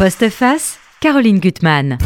[0.00, 1.98] Postface, Caroline Gutmann.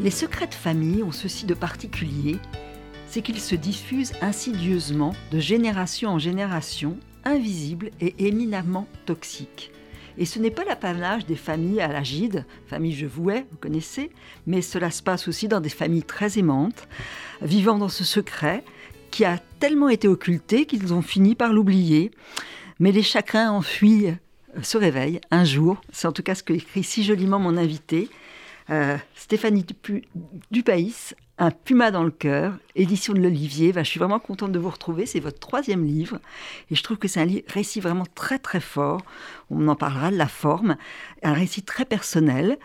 [0.00, 2.38] Les secrets de famille ont ceci de particulier,
[3.08, 6.96] c'est qu'ils se diffusent insidieusement de génération en génération,
[7.26, 9.70] invisibles et éminemment toxiques.
[10.16, 14.12] Et ce n'est pas l'apanage des familles à l'agide, famille je vouais, vous connaissez,
[14.46, 16.88] mais cela se passe aussi dans des familles très aimantes,
[17.42, 18.64] vivant dans ce secret
[19.10, 22.12] qui a tellement été occulté qu'ils ont fini par l'oublier.
[22.82, 25.80] Mais les chagrins enfuis euh, se réveillent un jour.
[25.92, 28.10] C'est en tout cas ce que écrit si joliment mon invité,
[28.70, 29.64] euh, Stéphanie
[30.50, 33.72] Dupaïs, Un puma dans le cœur, édition de l'Olivier.
[33.72, 35.06] je suis vraiment contente de vous retrouver.
[35.06, 36.18] C'est votre troisième livre.
[36.72, 39.02] Et je trouve que c'est un récit vraiment très très fort.
[39.48, 40.76] On en parlera de la forme.
[41.22, 42.58] Un récit très personnel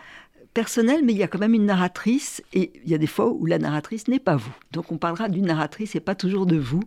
[0.58, 3.28] personnel, mais il y a quand même une narratrice, et il y a des fois
[3.28, 4.52] où la narratrice n'est pas vous.
[4.72, 6.82] Donc on parlera d'une narratrice et pas toujours de vous.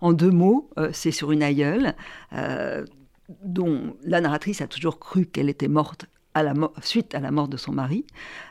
[0.00, 1.96] En deux mots, euh, c'est sur une aïeule
[2.34, 2.84] euh,
[3.42, 6.06] dont la narratrice a toujours cru qu'elle était morte
[6.82, 8.06] suite à la mort de son mari,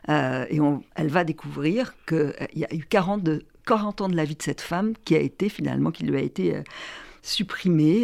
[0.09, 0.59] euh, et
[0.95, 4.43] elle va découvrir qu'il y a eu 40, de, 40 ans de la vie de
[4.43, 6.63] cette femme qui a été finalement, qui lui a été
[7.25, 8.03] supprimée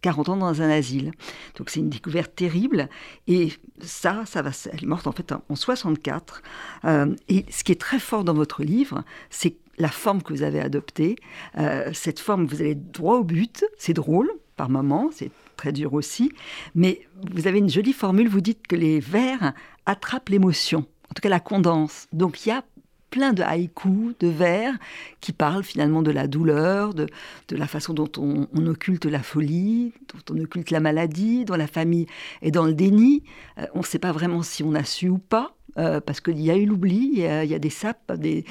[0.00, 1.12] 40 euh, ans dans un asile.
[1.56, 2.88] Donc c'est une découverte terrible.
[3.28, 6.42] Et ça, ça va, elle est morte en fait en, 64.
[6.86, 10.42] Euh, et ce qui est très fort dans votre livre, c'est la forme que vous
[10.42, 11.16] avez adoptée.
[11.58, 13.64] Euh, cette forme, vous allez droit au but.
[13.78, 16.32] C'est drôle par moments, c'est très dur aussi.
[16.74, 18.28] Mais vous avez une jolie formule.
[18.28, 19.52] Vous dites que les vers
[19.86, 22.06] attrapent l'émotion en tout cas la condense.
[22.12, 22.64] Donc il y a
[23.10, 24.74] plein de haïkus, de vers,
[25.20, 27.06] qui parlent finalement de la douleur, de,
[27.50, 32.06] la façon dont on, occulte la folie, dont on occulte la maladie, dont la famille
[32.42, 33.24] est dans le déni.
[33.58, 35.54] Euh, on ne sait pas vraiment si on a su ou pas.
[35.78, 38.44] Euh, parce qu'il y a eu l'oubli, il, y a des sapes, des,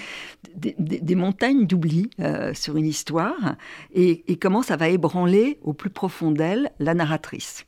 [1.16, 3.58] montagnes d'oubli euh, sur une histoire,
[3.94, 7.66] et comment ça va ébranler au plus profond d'elle la narratrice.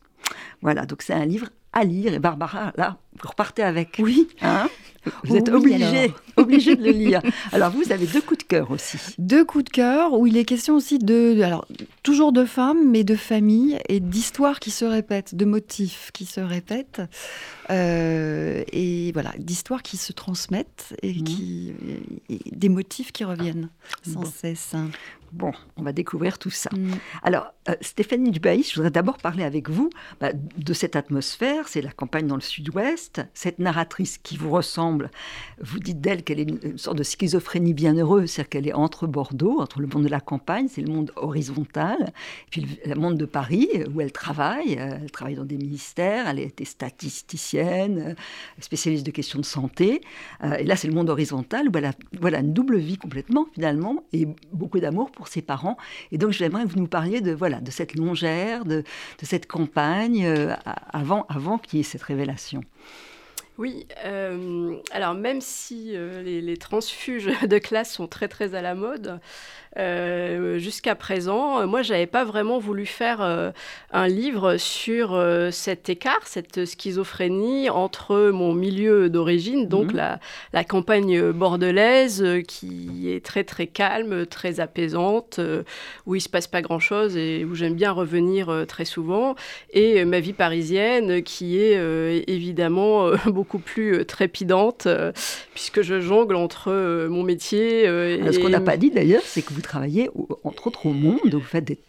[0.62, 2.14] Voilà, donc c'est un livre à lire.
[2.14, 3.98] Et Barbara, là, vous repartez avec.
[4.00, 4.28] Oui.
[4.42, 4.70] Hein
[5.24, 7.22] vous êtes obligé, obligé de le lire.
[7.52, 8.98] Alors vous avez deux coups de cœur aussi.
[9.18, 11.66] Deux coups de cœur où il est question aussi de, alors
[12.04, 16.40] toujours de femmes, mais de familles et d'histoires qui se répètent, de motifs qui se
[16.40, 17.02] répètent,
[17.70, 21.24] euh, et voilà, d'histoires qui se transmettent et mhm.
[21.24, 21.74] qui,
[22.52, 23.70] des motifs qui reviennent
[24.04, 24.76] sans cesse.
[25.32, 26.70] Bon, on va découvrir tout ça.
[26.74, 26.92] Mm.
[27.24, 31.68] Alors, euh, Stéphanie Dubaïs, je voudrais d'abord parler avec vous bah, de cette atmosphère.
[31.70, 33.22] C'est la campagne dans le sud-ouest.
[33.34, 35.10] Cette narratrice qui vous ressemble,
[35.62, 39.62] vous dites d'elle qu'elle est une, sorte de schizophrénie bienheureuse, c'est-à-dire qu'elle est entre Bordeaux,
[39.62, 42.12] entre le monde de la campagne, c'est le monde horizontal,
[42.50, 44.78] puis le, monde de Paris, où elle travaille.
[44.80, 48.14] Euh, elle travaille dans des ministères, elle a été statisticienne, euh,
[48.60, 50.02] spécialiste de questions de santé.
[50.60, 54.04] et là, c'est le monde horizontal, où elle a voilà, une double vie complètement, finalement,
[54.14, 55.78] et beaucoup d'amour pour ses parents.
[56.12, 59.48] Et donc, j'aimerais que vous nous parliez de, voilà, de cette longère, de, de cette
[59.48, 60.54] campagne, euh,
[60.92, 62.64] avant, avant qu'il y ait cette révélation.
[63.58, 68.62] Oui, euh, alors même si euh, les, les, transfuges de classe sont très très à
[68.62, 69.20] la mode,
[69.78, 73.52] euh, jusqu'à présent, moi, j'avais pas vraiment voulu faire euh,
[73.92, 80.18] un livre sur euh, cet écart, cette schizophrénie entre mon milieu d'origine, donc mhm.
[80.54, 85.40] la, campagne bordelaise, qui est très très calme, très apaisante,
[86.06, 89.36] où il se passe pas grand chose et où j'aime bien revenir très souvent,
[89.72, 91.78] et ma vie parisienne, qui est
[92.28, 94.88] évidemment beaucoup plus trépidante,
[95.54, 97.84] puisque je jongle entre mon métier.
[97.84, 98.32] et...
[98.32, 100.10] Ce qu'on n'a pas dit d'ailleurs, c'est que vous travaillez
[100.44, 101.80] entre autres au Monde, vous faites des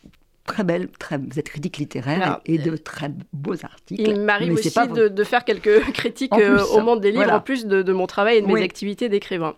[0.46, 4.02] très belles, très, vous êtes critique littéraire et, de très beaux articles.
[4.02, 7.92] Il m'arrive aussi de, faire quelques critiques euh, au Monde des livres, en plus de,
[7.92, 9.54] mon travail et de mes activités d'écrivain.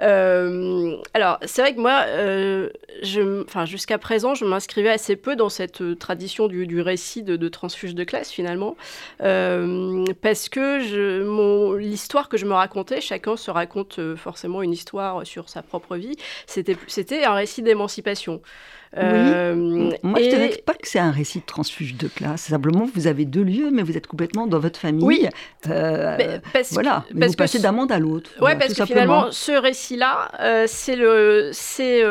[0.00, 2.70] Euh, alors, c'est vrai que moi, euh,
[3.02, 8.04] jusqu'à présent, je m'inscrivais assez peu dans cette euh, tradition du, récit de, transfuge de
[8.04, 8.76] classe, finalement,
[9.18, 15.62] parce que l'histoire que je me racontais, chacun se raconte forcément une histoire sur sa
[15.62, 16.16] propre vie,
[16.46, 18.40] c'était un récit d'émancipation.
[18.96, 19.54] Euh,
[20.02, 22.42] Moi, je ne dirais pas que c'est un récit de transfuge de classe.
[22.42, 25.04] Simplement, vous avez deux lieux, mais vous êtes complètement dans votre famille.
[25.04, 25.26] Oui.
[25.68, 27.04] Euh, parce voilà.
[27.08, 28.30] Que, parce vous passez d'un monde à l'autre.
[28.40, 32.02] Oui, parce que finalement, ce récit-là, euh, c'est le, c'est,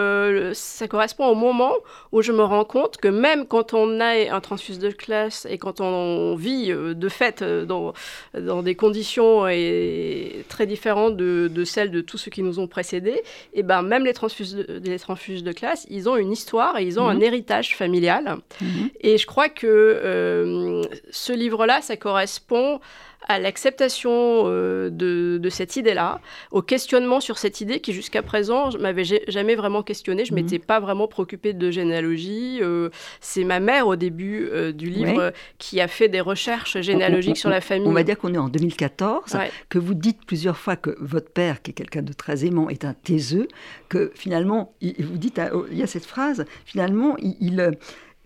[0.53, 1.73] ça correspond au moment
[2.11, 5.57] où je me rends compte que même quand on a un transfuge de classe et
[5.57, 7.93] quand on vit de fait dans,
[8.33, 12.67] dans des conditions et, très différentes de, de, celles de tous ceux qui nous ont
[12.67, 13.21] précédés,
[13.53, 16.99] et ben même les transfuges les transfuges de classe, ils ont une histoire et ils
[16.99, 17.23] ont un mhm.
[17.23, 18.37] héritage familial.
[18.61, 18.89] Mhm.
[19.01, 20.81] Et je crois que euh,
[21.11, 22.79] ce livre-là, ça correspond
[23.27, 26.19] à l'acceptation euh, de, cette idée-là,
[26.51, 30.37] au questionnement sur cette idée qui jusqu'à présent, je m'avais jamais vraiment questionné, je ne
[30.37, 30.43] mhm.
[30.43, 32.59] m'étais pas vraiment préoccupée de généalogie.
[32.61, 32.89] Euh,
[33.21, 37.49] c'est ma mère au début euh, du livre qui a fait des recherches généalogiques sur
[37.49, 37.87] la famille.
[37.87, 39.37] On va dire qu'on est en 2014,
[39.69, 42.85] que vous dites plusieurs fois que votre père, qui est quelqu'un de très aimant, est
[42.85, 43.47] un taiseux,
[43.89, 47.71] que finalement, il, vous dites, ah, oh, il y a cette phrase, finalement, il,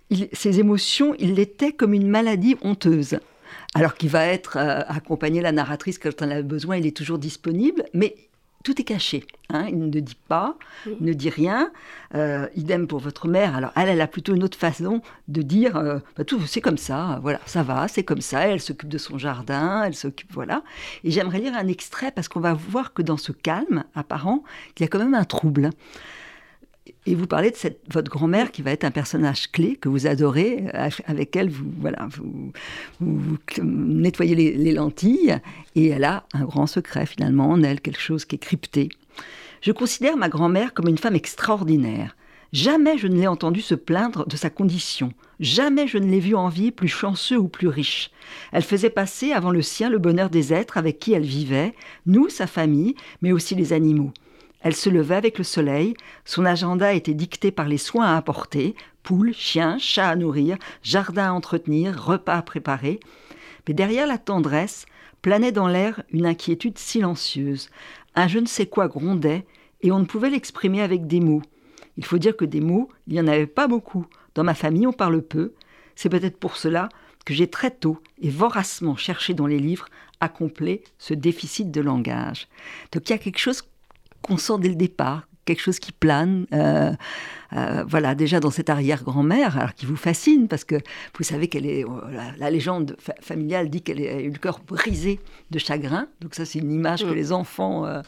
[0.10, 3.20] il, ses émotions, il l'était comme une maladie honteuse
[3.74, 7.18] alors qu'il va être euh, accompagné, la narratrice, quand on a besoin, il est toujours
[7.18, 8.16] disponible, mais
[8.64, 9.26] tout est caché.
[9.50, 9.66] Hein.
[9.70, 11.72] il ne dit pas, il ne dit rien.
[12.16, 13.56] Euh, idem pour votre mère.
[13.56, 16.78] Alors, elle, elle a plutôt une autre façon de dire euh, bah, tout, c'est comme
[16.78, 18.48] ça, voilà, ça va, c'est comme ça.
[18.48, 20.64] Elle s'occupe de son jardin, elle s'occupe, voilà.
[21.04, 24.44] Et j'aimerais lire un extrait parce qu'on va voir que dans ce calme apparent,
[24.78, 25.72] il y a quand même un trouble.
[27.08, 30.66] Et vous parlez de votre grand-mère qui va être un personnage clé que vous adorez,
[30.74, 32.08] euh, avec elle vous, voilà,
[33.00, 35.40] vous, nettoyez les, lentilles,
[35.76, 38.90] et elle a un grand secret finalement en elle, quelque chose qui est crypté.
[39.62, 42.16] Je considère ma grand-mère comme une femme extraordinaire.
[42.54, 45.14] Jamais je ne l'ai entendue se plaindre de sa condition.
[45.40, 48.12] Jamais je ne l'ai vue envier plus chanceux ou plus riche.
[48.52, 51.74] Elle faisait passer avant le sien le bonheur des êtres avec qui elle vivait,
[52.06, 54.12] nous, sa famille, mais aussi les animaux.
[54.62, 58.76] Elle se levait avec le soleil, son agenda était dicté par les soins à apporter,
[59.04, 63.00] poules, chiens, chats à nourrir, jardin à entretenir, repas à préparer.
[63.68, 64.86] Mais derrière la tendresse
[65.22, 67.70] planait dans l'air une inquiétude silencieuse.
[68.16, 69.46] Un je ne sais quoi grondait,
[69.82, 71.42] et on ne pouvait l'exprimer avec des mots.
[71.98, 74.06] Il faut dire que des mots, il n'y en avait pas beaucoup.
[74.36, 75.54] Dans ma famille, on parle peu.
[75.96, 76.90] C'est peut-être pour cela
[77.26, 79.88] que j'ai très tôt et voracement cherché dans les livres
[80.20, 82.48] à combler ce déficit de langage.
[82.92, 83.64] Donc il y a quelque chose
[84.22, 86.46] qu'on sent dès le départ, quelque chose qui plane.
[86.54, 86.94] Euh,
[87.54, 90.76] euh, voilà, déjà dans cette arrière-grand-mère, alors qui vous fascine, parce que
[91.18, 91.84] vous savez qu'elle est.
[91.84, 92.00] Oh,
[92.38, 95.20] la, légende familiale dit qu'elle a eu le cœur brisé
[95.52, 96.08] de chagrin.
[96.22, 97.16] Donc, ça, c'est une image que mm.
[97.16, 98.02] les enfants euh,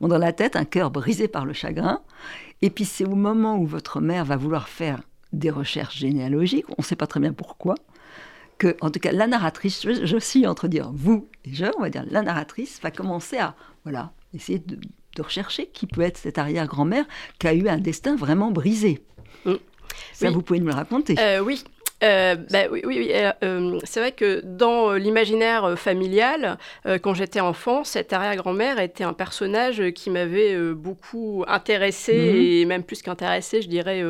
[0.00, 2.00] ont dans la tête, un cœur brisé par le chagrin.
[2.62, 5.00] Et puis, c'est au moment où votre mère va vouloir faire
[5.32, 7.76] des recherches généalogiques, on ne sait pas très bien pourquoi,
[8.58, 11.82] que, en tout cas, la narratrice, je, je suis entre dire vous et je, on
[11.82, 13.54] va dire la narratrice, va commencer à
[13.84, 14.76] voilà, essayer de
[15.20, 17.04] de rechercher qui peut être cette arrière-grand-mère
[17.38, 19.00] qui a eu un destin vraiment brisé.
[19.44, 19.54] Mm.
[20.12, 21.16] Ça, vous pouvez nous le raconter.
[21.18, 21.62] Euh, oui,
[22.02, 26.58] euh, bah oui, oui, euh, euh, c'est vrai que dans l'imaginaire familial,
[27.02, 32.36] quand j'étais enfant, cette arrière-grand-mère était un personnage qui m'avait beaucoup intéressé mhm.
[32.40, 34.02] et même plus qu'intéressé, je dirais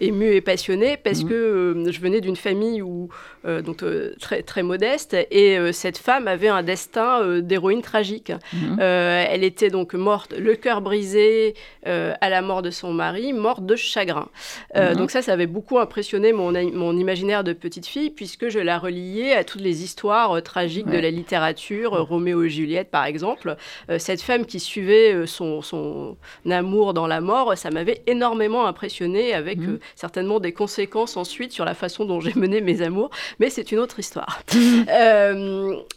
[0.00, 1.28] ému et passionné, parce mhm.
[1.28, 3.08] que je venais d'une famille où,
[3.44, 3.84] donc,
[4.20, 8.32] très, très modeste et cette femme avait un destin d'héroïne tragique.
[8.52, 8.78] Mhm.
[8.80, 11.54] elle était donc morte, le cœur brisé
[11.84, 14.28] à la mort de son mari, morte de chagrin.
[14.74, 18.58] Donc ça, ça avait beaucoup impressionné mon, mon imaginaire imaginaire de petite fille, puisque je
[18.58, 22.90] la reliais à toutes les histoires euh, tragiques de la littérature, euh, Roméo et Juliette
[22.90, 23.56] par exemple.
[23.88, 26.18] Euh, cette femme qui suivait son, son,
[26.50, 29.78] amour dans la mort, ça m'avait énormément impressionné, avec mhm.
[29.94, 33.08] certainement des conséquences ensuite sur la façon dont j'ai mené mes amours,
[33.38, 34.42] mais c'est une autre histoire.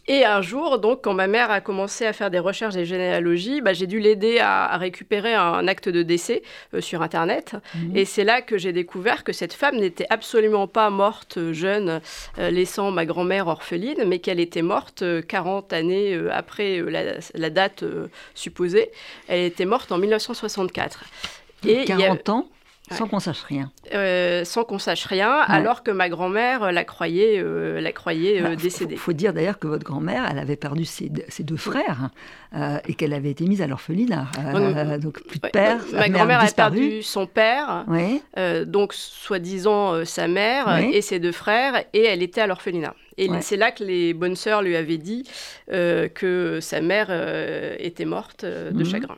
[0.07, 3.61] Et un jour, donc, quand ma mère a commencé à faire des recherches des généalogies,
[3.61, 6.41] bah, j'ai dû l'aider à, récupérer un acte de décès
[6.79, 7.55] sur Internet.
[7.75, 7.95] Mhm.
[7.95, 11.99] Et c'est là que j'ai découvert que cette femme n'était absolument pas morte morte jeune,
[12.37, 16.79] euh, laissant ma grand-mère orpheline, mais qu'elle était morte 40 euh, années euh, après
[17.33, 17.83] la, date
[18.35, 18.91] supposée.
[19.27, 21.03] Elle était morte en 1964.
[21.65, 22.47] Et 40 ans?
[22.91, 23.71] Sans qu'on sache rien.
[24.45, 28.95] sans qu'on sache rien, alors que ma grand-mère la croyait, la croyait bah, décédée.
[28.95, 32.09] Il faut, dire d'ailleurs que votre grand-mère, elle avait perdu ses, deux frères
[32.87, 34.27] et qu'elle avait été mise à l'orphelinat.
[34.99, 35.79] donc plus de père.
[35.93, 37.85] ma grand-mère a perdu son père,
[38.65, 42.95] donc soi-disant sa mère et ses deux frères, et elle était à l'orphelinat.
[43.17, 45.23] Et c'est là que les bonnes sœurs lui avaient dit
[45.67, 47.09] que sa mère
[47.79, 48.85] était morte de mhm.
[48.85, 49.17] chagrin.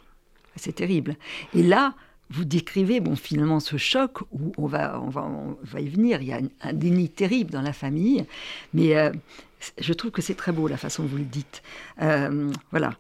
[0.56, 1.16] C'est terrible.
[1.56, 1.94] Et là,
[2.34, 6.22] vous décrivez bon finalement ce choc où on va on va on va y venir.
[6.22, 8.26] Il y a un, déni terrible dans la famille
[8.74, 9.12] mais euh,
[9.78, 11.62] je trouve que c'est très beau la façon dont vous le dites.
[12.02, 12.96] Euh, voilà.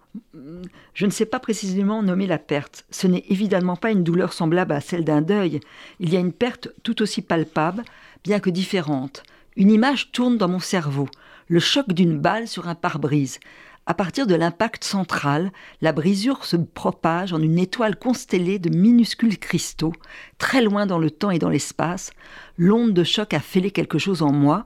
[0.93, 2.85] Je ne sais pas précisément nommer la perte.
[2.91, 5.59] Ce n'est évidemment pas une douleur semblable à celle d'un deuil.
[5.99, 7.83] Il y a une perte tout aussi palpable
[8.23, 9.23] bien que différente.
[9.55, 11.07] Une image tourne dans mon cerveau.
[11.47, 13.39] Le choc d'une balle sur un pare-brise
[13.85, 19.37] à partir de l'impact central, la brisure se propage en une étoile constellée de minuscules
[19.37, 19.93] cristaux,
[20.37, 22.11] très loin dans le temps et dans l'espace.
[22.57, 24.65] L'onde de choc a fêlé quelque chose en moi.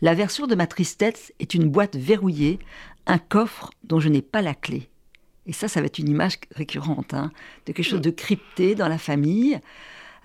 [0.00, 2.58] La version de ma tristesse est une boîte verrouillée,
[3.06, 4.88] un coffre dont je n'ai pas la clé.
[5.46, 7.30] Et ça, ça va être une image récurrente, hein,
[7.66, 9.60] de quelque chose de crypté dans la famille.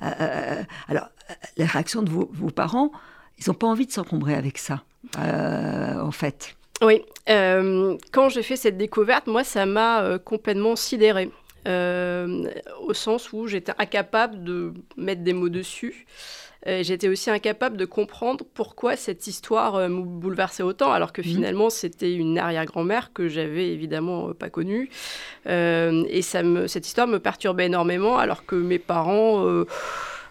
[0.02, 1.10] Euh, euh, alors,
[1.58, 2.92] la réaction de vos, parents,
[3.38, 4.84] ils n'ont pas envie de s'encombrer avec ça,
[5.18, 6.56] euh, en fait.
[6.82, 11.30] Oui, quand j'ai fait cette découverte, moi, ça m'a complètement sidérée.
[11.66, 16.06] au sens où j'étais incapable de mettre des mots dessus.
[16.68, 21.22] Euh, j'étais aussi incapable de comprendre pourquoi cette histoire euh, me bouleversait autant, alors que
[21.22, 21.26] mmh.
[21.26, 24.90] finalement c'était une arrière-grand-mère que j'avais évidemment euh, pas connue.
[25.46, 29.46] et ça me, cette histoire me perturbait énormément, alors que mes parents...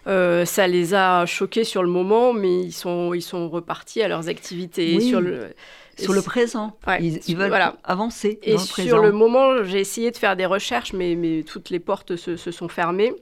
[0.05, 4.27] ça les a choqués sur le moment, mais ils sont, ils sont repartis à leurs
[4.27, 4.99] activités.
[4.99, 5.53] Sur le,
[5.99, 6.77] sur le présent.
[6.99, 7.53] ils, veulent
[7.83, 8.39] avancer.
[8.43, 12.15] Et sur le moment, j'ai essayé de faire des recherches, mais, mais toutes les portes
[12.15, 13.13] se, se sont fermées.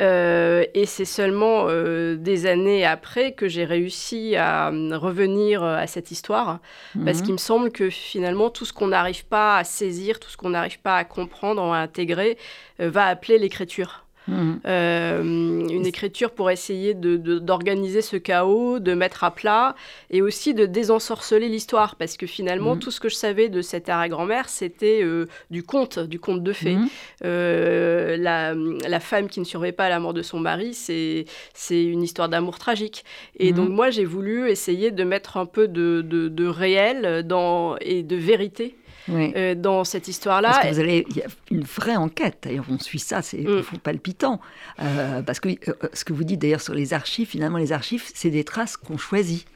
[0.00, 5.86] Euh, et c'est seulement euh, des années après que j'ai réussi à euh, revenir à
[5.86, 6.58] cette histoire,
[7.04, 7.24] parce mhm.
[7.24, 10.50] qu'il me semble que finalement tout ce qu'on n'arrive pas à saisir, tout ce qu'on
[10.50, 12.36] n'arrive pas à comprendre, à intégrer,
[12.78, 14.03] va appeler l'écriture.
[14.28, 14.60] Mhm.
[14.66, 19.74] Euh, une écriture pour essayer d'organiser ce chaos, de mettre à plat
[20.10, 21.96] et aussi de désensorceler l'histoire.
[21.96, 22.80] Parce que finalement, mhm.
[22.80, 26.52] tout ce que je savais de cette arrière-grand-mère, c'était euh, du conte, du conte de
[26.52, 26.76] fées.
[26.76, 26.88] Mhm.
[27.24, 31.26] Euh, la, femme qui ne survit pas à la mort de son mari, c'est
[31.70, 33.04] une histoire d'amour tragique.
[33.38, 38.02] Et donc, moi, j'ai voulu essayer de mettre un peu de, de réel dans, et
[38.02, 38.76] de vérité
[39.10, 40.60] euh, dans cette histoire-là.
[40.70, 42.38] Vous allez, il y a une vraie enquête.
[42.42, 43.78] D'ailleurs, on suit ça, c'est mm.
[43.82, 44.40] palpitant.
[44.80, 48.04] Euh, parce que euh, ce que vous dites d'ailleurs sur les archives, finalement, les archives,
[48.14, 49.46] c'est des traces qu'on choisit.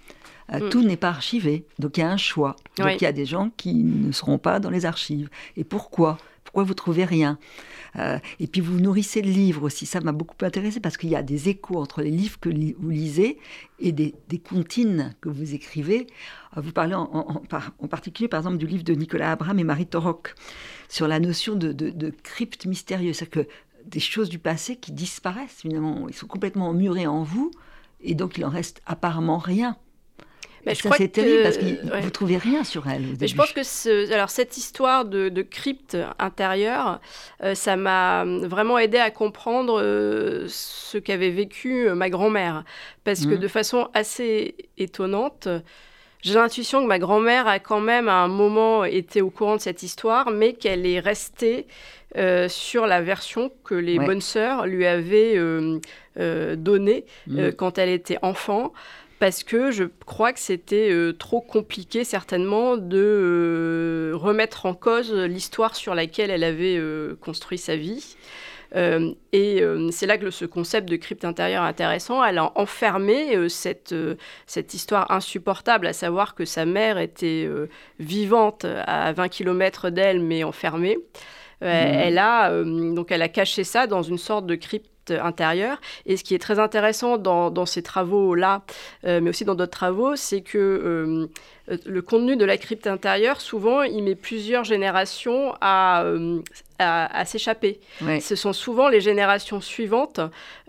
[0.52, 0.68] Mm.
[0.70, 2.56] Tout n'est pas archivé, donc il y a un choix.
[2.78, 5.28] Donc il y a des gens qui ne seront pas dans les archives.
[5.56, 6.18] Et pourquoi?
[6.44, 7.38] Pourquoi vous trouvez rien?
[7.96, 9.86] Et puis vous nourrissez le livre aussi.
[9.86, 12.90] Ça m'a beaucoup intéressé parce qu'il y a des échos entre les livres que vous
[12.90, 13.38] lisez
[13.80, 16.06] et des, des comptines que vous écrivez.
[16.56, 17.06] Euh, vous parlez en,
[17.88, 20.34] particulier, par exemple, du livre de Nicolas Abraham et Marie Torok
[20.88, 23.16] sur la notion de, crypte mystérieuse.
[23.16, 23.50] C'est-à-dire que
[23.86, 27.50] des choses du passé qui disparaissent, finalement, ils sont complètement emmurés en vous,
[28.00, 29.76] et donc il en reste apparemment rien.
[30.68, 33.02] Mais ça, c'est terrible parce que vous trouvez rien sur elle.
[33.20, 37.00] Mais je pense que ce, alors, cette histoire de, crypte intérieure,
[37.42, 42.64] euh, ça m'a vraiment aidé à comprendre euh, ce qu'avait vécu ma grand-mère.
[43.04, 43.38] Parce que mmh.
[43.38, 45.48] de façon assez étonnante,
[46.22, 49.60] j'ai l'intuition que ma grand-mère a quand même à un moment été au courant de
[49.60, 51.66] cette histoire, mais qu'elle est restée
[52.16, 55.78] euh, sur la version que les bonnes sœurs lui avaient euh,
[56.18, 57.50] euh, donnée mm.
[57.52, 58.72] quand elle était enfant.
[59.18, 65.94] Parce que je crois que c'était trop compliqué certainement de remettre en cause l'histoire sur
[65.94, 66.80] laquelle elle avait
[67.20, 68.16] construit sa vie.
[68.76, 72.22] Euh, et euh, c'est là que ce concept de crypte intérieure est intéressant.
[72.24, 73.94] Elle a enfermé euh, cette,
[74.46, 77.48] cette histoire insupportable, à savoir que sa mère était
[77.98, 80.98] vivante à 20 km d'elle, mais enfermée.
[81.60, 81.66] Mmh.
[81.66, 85.80] Elle a donc elle a caché ça dans une sorte de crypte intérieure.
[86.06, 88.62] Et ce qui est très intéressant dans, dans ces travaux-là,
[89.04, 91.28] mais aussi dans d'autres travaux, c'est que
[91.84, 96.04] le contenu de la crypte intérieure, souvent, il met plusieurs générations à,
[96.78, 97.80] à, s'échapper.
[98.20, 100.20] Ce sont souvent les générations suivantes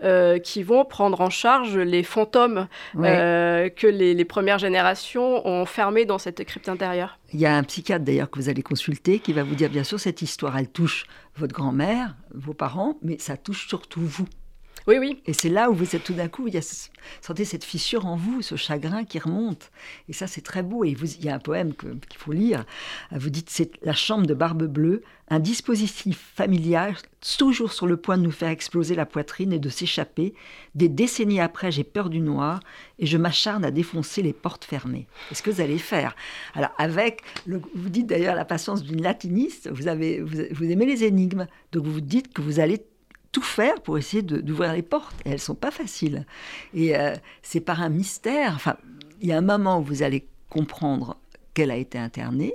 [0.02, 2.66] euh, qui vont prendre en charge les fantômes
[2.96, 7.18] euh, que les, premières générations ont enfermés dans cette crypte intérieure.
[7.32, 9.84] Il y a un psychiatre d'ailleurs que vous allez consulter qui va vous dire bien
[9.84, 11.06] sûr cette histoire, elle touche
[11.40, 14.28] votre grand-mère, vos parents, mais ça touche surtout vous.
[14.90, 15.22] Oui, oui.
[15.24, 16.88] Et c'est là où vous êtes tout d'un coup, il y a,
[17.20, 19.70] sentez cette fissure en vous, ce chagrin qui remonte.
[20.08, 20.82] Et ça, c'est très beau.
[20.82, 22.64] Et vous, il y a un poème qu'il faut lire.
[23.12, 26.96] Vous dites, c'est la chambre de Barbe Bleue, un dispositif familial
[27.38, 30.34] toujours sur le point de nous faire exploser la poitrine et de s'échapper.
[30.74, 32.58] Des décennies après, j'ai peur du noir
[32.98, 35.06] et je m'acharne à défoncer les portes fermées.
[35.28, 36.16] Qu'est-ce que vous allez faire
[36.54, 41.46] Alors, avec, vous dites d'ailleurs la patience d'une latiniste, vous, avez, vous aimez les énigmes,
[41.70, 42.82] donc vous dites que vous allez
[43.32, 45.14] tout faire pour essayer d'ouvrir les portes.
[45.24, 46.26] Et elles sont pas faciles.
[46.74, 48.52] Et euh, c'est par un mystère.
[48.54, 48.76] Enfin,
[49.20, 51.16] il y a un moment où vous allez comprendre
[51.54, 52.54] qu'elle a été internée.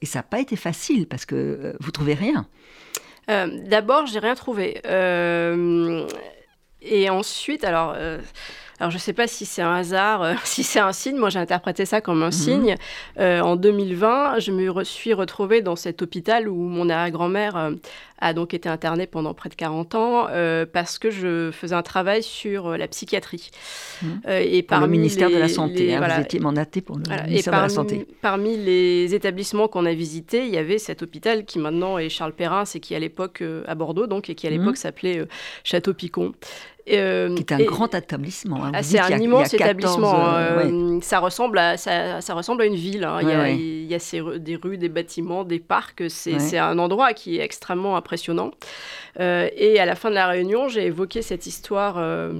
[0.00, 2.46] Et ça n'a pas été facile parce que euh, vous trouvez rien.
[3.30, 4.80] Euh, D'abord, j'ai rien trouvé.
[4.86, 6.06] Euh,
[6.82, 7.96] et ensuite, alors.
[8.80, 11.16] Alors, je ne sais pas si c'est un hasard, si c'est un signe.
[11.16, 12.32] Moi, j'ai interprété ça comme un mhm.
[12.32, 12.74] signe.
[13.18, 17.72] en 2020, je me suis retrouvée dans cet hôpital où mon arrière-grand-mère
[18.24, 21.82] a donc été internée pendant près de 40 ans euh, parce que je faisais un
[21.82, 23.50] travail sur euh, la psychiatrie.
[24.02, 24.06] Mmh.
[24.28, 27.52] Euh, et par le ministère de la Santé, hein, vous étiez mandaté pour le ministère
[27.52, 28.06] de la Santé.
[28.22, 32.32] Parmi les établissements qu'on a visités, il y avait cet hôpital qui maintenant est Charles
[32.32, 34.54] Perrin, et qui à l'époque à Bordeaux, donc, et qui à mmh.
[34.54, 35.26] l'époque s'appelait
[35.64, 36.32] Château-Picon.
[36.90, 38.64] Euh, qui est un grand établissement.
[38.64, 38.72] Hein.
[38.74, 40.36] Ah, c'est un immense établissement.
[41.00, 43.04] Ça, ressemble à, ça, ça, ressemble à une ville.
[43.04, 43.18] Hein.
[43.22, 46.02] il, y a, il, y a, ces, des rues, des bâtiments, des parcs.
[46.08, 48.50] C'est un endroit qui est extrêmement impressionnant.
[49.20, 52.32] Euh, et à la fin de la réunion, j'ai évoqué cette histoire, euh,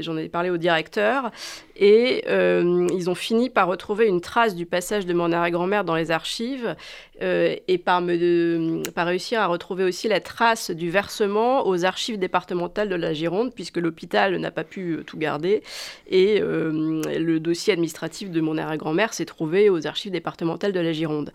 [0.00, 1.30] j'en ai parlé au directeur,
[1.78, 6.10] Et ils ont fini par retrouver une trace du passage de mon arrière-grand-mère dans les
[6.10, 6.74] archives
[7.20, 12.88] et par, me, par réussir à retrouver aussi la trace du versement aux archives départementales
[12.88, 15.62] de la Gironde, puisque l'hôpital n'a pas pu tout garder.
[16.10, 21.32] Et le dossier administratif de mon arrière-grand-mère s'est trouvé aux archives départementales de la Gironde.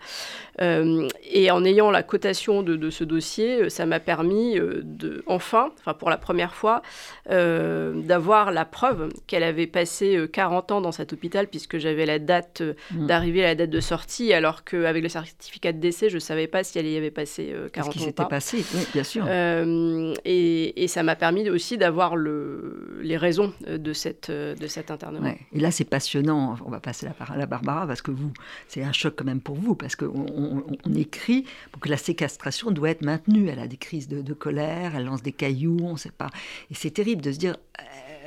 [0.60, 6.10] et en ayant la cotation de, ce dossier, ça m'a permis de, enfin, enfin pour
[6.10, 6.82] la première fois,
[7.30, 12.04] euh, d'avoir la preuve qu'elle avait passé 40 euh, ans dans cet hôpital, puisque j'avais
[12.04, 13.06] la date euh, mmh.
[13.06, 16.46] d'arrivée et la date de sortie, alors qu'avec le certificat de décès, je ne savais
[16.46, 17.92] pas si elle y avait passé 40 ans.
[17.92, 19.26] Ce qui s'était passé, oui, bien sûr.
[20.24, 25.34] Et, ça m'a permis aussi d'avoir le, les raisons de, cette, de cet internement.
[25.52, 26.56] Et là, c'est passionnant.
[26.64, 28.32] On va passer la parole à Barbara, parce que vous,
[28.68, 32.70] c'est un choc quand même pour vous, parce qu'on on, écrit pour que la séquestration
[32.70, 33.48] doit être maintenue.
[33.48, 36.28] Elle a des crises de, de colère, elle lance des cailloux, on ne sait pas.
[36.70, 37.56] Et c'est terrible de se dire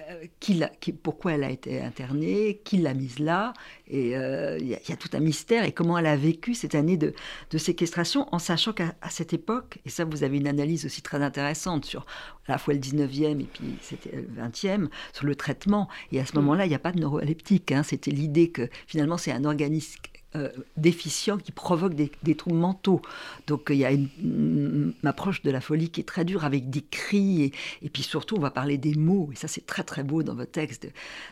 [0.09, 3.53] euh, qui, pourquoi elle a été internée, qui l'a mise là.
[3.87, 5.65] Et euh, il y, a tout un mystère.
[5.65, 7.13] Et comment elle a vécu cette année de,
[7.51, 11.21] de séquestration, en sachant qu'à cette époque, et ça vous avez une analyse aussi très
[11.21, 12.05] intéressante sur
[12.47, 15.89] à la fois le 19e et puis c'était le 20e, sur le traitement.
[16.11, 16.35] Et à ce mm.
[16.41, 17.71] moment-là, il n'y a pas de neuroleptique.
[17.71, 17.83] Hein.
[17.83, 19.99] C'était l'idée que finalement c'est un organisme
[20.37, 23.01] euh, déficient qui provoque des, troubles mentaux.
[23.47, 26.81] Donc il y a une, approche de la folie qui est très dure avec des
[26.81, 27.51] cris
[27.81, 30.35] et, puis surtout on va parler des mots et ça c'est très très beau dans
[30.35, 30.87] votre texte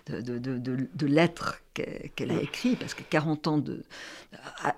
[0.08, 3.84] de, lettres qu'elle a écrit parce que 40 ans de,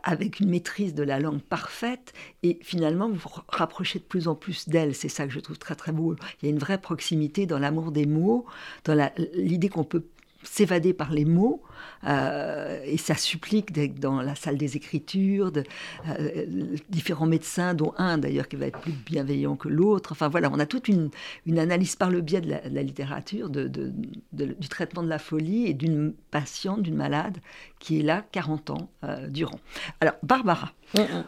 [0.04, 4.36] avec une maîtrise de la langue parfaite et finalement vous vous rapprochez de plus en
[4.36, 4.96] plus d'elle.
[4.96, 6.16] C'est ça que je trouve très très beau.
[6.42, 8.46] Il y a une vraie proximité dans l'amour des mots,
[8.84, 10.06] dans l'idée qu'on peut
[10.44, 11.62] s'évader par les mots,
[12.06, 15.64] euh, et ça supplique d'être dans la salle des écritures, de,
[16.10, 16.46] euh,
[16.90, 20.12] différents médecins, dont un d'ailleurs qui va être plus bienveillant que l'autre.
[20.12, 21.10] Enfin voilà, on a toute une,
[21.46, 23.68] une, analyse par le biais de la, littérature de,
[24.32, 27.38] du traitement de la folie et d'une patiente, d'une malade
[27.80, 29.60] qui est là 40 ans euh, durant.
[30.02, 30.72] Alors, Barbara.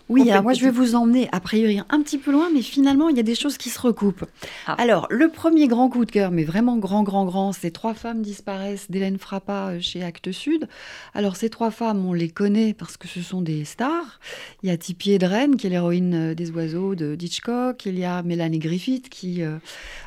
[0.08, 3.10] oui, alors moi je vais vous emmener a priori un petit peu loin, mais finalement
[3.10, 4.26] il y a des choses qui se recoupent.
[4.66, 4.76] Ah.
[4.80, 8.22] Alors, le premier grand coup de cœur, mais vraiment grand, grand, grand, c'est Trois femmes
[8.22, 10.68] disparaissent d'Hélène Frappa chez Actes Sud.
[11.14, 14.20] Alors, ces trois femmes, on les connaît parce que ce sont des stars.
[14.64, 17.86] Il y a Tippi Hedren, qui est l'héroïne euh, des oiseaux de Hitchcock.
[17.86, 19.42] Il y a Mélanie Griffith, qui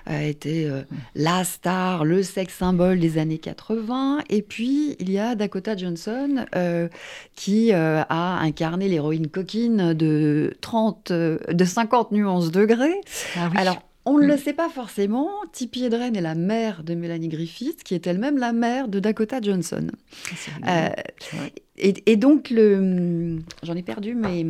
[0.07, 0.70] a été
[1.14, 4.20] la star, le sexe symbole des années 80.
[4.28, 6.88] Et puis, il y a Dakota Johnson euh,
[7.35, 13.00] qui euh, a incarné l'héroïne coquine de 30, euh, de 50 nuances degrés.
[13.37, 14.38] Ah Alors, on ne le mm.
[14.38, 15.28] sait pas forcément.
[15.52, 19.40] Tippi Hedren est la mère de Mélanie Griffith, qui est elle-même la mère de Dakota
[19.40, 19.88] Johnson.
[20.62, 20.94] Ah,
[21.78, 23.38] et, donc, le...
[23.62, 24.44] j'en ai perdu, mais.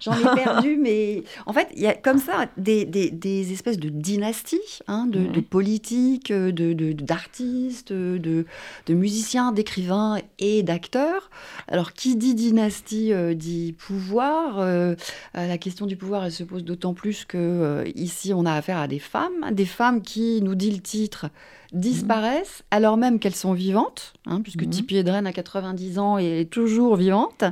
[0.00, 1.22] J'en ai perdu, mais.
[1.46, 5.40] En fait, il y a comme ça des, des, espèces de dynasties, hein, de, de,
[5.40, 8.46] politiques, d'artistes, de,
[8.86, 11.30] de, musiciens, d'écrivains et d'acteurs.
[11.68, 14.58] Alors, qui dit dynastie euh, dit pouvoir.
[14.58, 14.96] Euh,
[15.36, 18.78] euh, la question du pouvoir, elle se pose d'autant plus que ici, on a affaire
[18.78, 21.26] à des femmes, des femmes qui, nous dit le titre,
[21.72, 24.70] disparaissent alors même qu'elles sont vivantes, hein, puisque mmh.
[24.70, 27.44] Tippi Hedren a 90 ans et est toujours vivante,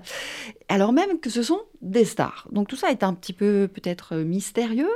[0.68, 2.48] alors même que ce sont des stars.
[2.53, 4.90] Donc tout ça est un petit peu peut-être mystérieux.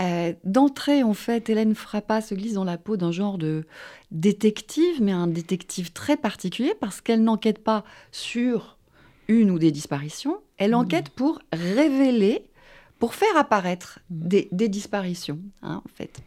[0.00, 3.64] Euh, d'entrée, en fait, Hélène Frappa se glisse dans la peau d'un genre de
[4.10, 8.76] détective, mais un détective très particulier parce qu'elle n'enquête pas sur
[9.28, 10.74] une ou des disparitions, elle mmh.
[10.74, 12.44] enquête pour révéler,
[12.98, 14.28] pour faire apparaître mmh.
[14.52, 16.20] des, disparitions, hein, en fait.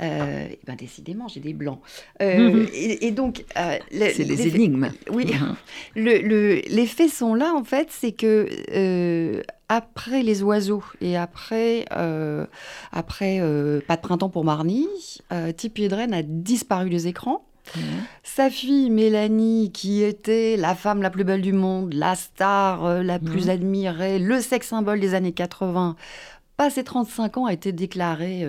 [0.00, 1.80] Euh, ben décidément, j'ai des blancs.
[2.22, 4.90] Euh, et, donc, euh, c'est les, énigmes.
[5.10, 5.26] oui.
[5.26, 5.56] Mhm.
[5.96, 11.84] Le, les faits sont là en fait, c'est que après les oiseaux et après,
[12.92, 13.40] après
[13.86, 14.88] pas de printemps pour Marnie,
[15.56, 17.44] Tippi Hedren a disparu des écrans.
[18.22, 23.18] Sa fille Mélanie, qui était la femme la plus belle du monde, la star la
[23.18, 25.96] plus admirée, le sex symbole des années 80,
[26.58, 28.46] passé 35 ans, a été déclarée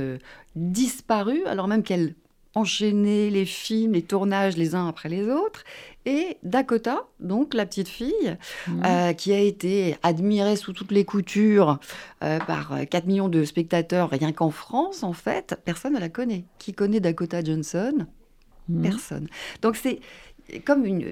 [0.55, 2.15] disparue, alors même qu'elle
[2.55, 5.63] enchaînait les films, les tournages les uns après les autres.
[6.05, 8.37] Et Dakota, donc la petite fille,
[8.67, 8.81] mmh.
[8.85, 11.79] euh, qui a été admirée sous toutes les coutures
[12.23, 16.45] euh, par 4 millions de spectateurs rien qu'en France, en fait, personne ne la connaît.
[16.57, 18.05] Qui connaît Dakota Johnson?
[18.69, 18.81] Mmh.
[18.81, 19.27] Personne.
[19.61, 19.99] Donc c'est
[20.63, 21.03] comme, une,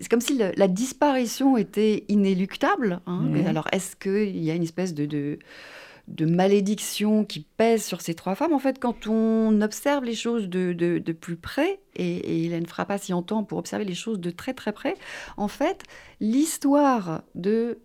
[0.00, 3.00] c'est comme si la disparition était inéluctable.
[3.06, 3.22] Hein.
[3.22, 3.46] Mmh.
[3.46, 5.38] Alors est-ce qu'il y a une espèce de de
[6.20, 8.52] malédiction qui pèse sur ces trois femmes.
[8.52, 13.12] En fait, quand on observe les choses de, plus près, et, et Hélène Frappa s'y
[13.12, 14.96] entend pour observer les choses de très très près,
[15.36, 15.82] en fait,
[16.20, 17.78] l'histoire de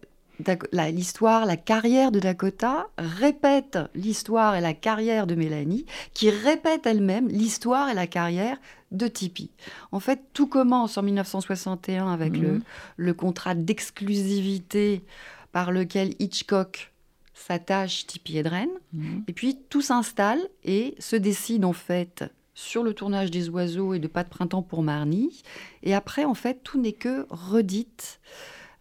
[0.92, 7.28] l'histoire, la carrière de Dakota répète l'histoire et la carrière de Mélanie, qui répète elle-même
[7.28, 8.58] l'histoire et la carrière
[8.92, 9.52] de Tippi.
[9.92, 12.62] En fait, tout commence en 1961 avec le, mhm.
[12.98, 15.04] le contrat d'exclusivité
[15.52, 16.94] par lequel Hitchcock
[17.38, 19.24] s'attache Tippi Hedren, mhm.
[19.28, 24.00] et puis tout s'installe et se décide en fait sur le tournage des oiseaux et
[24.00, 25.44] de Pas de printemps pour Marnie.
[25.84, 28.20] Et après, en fait, tout n'est que redite.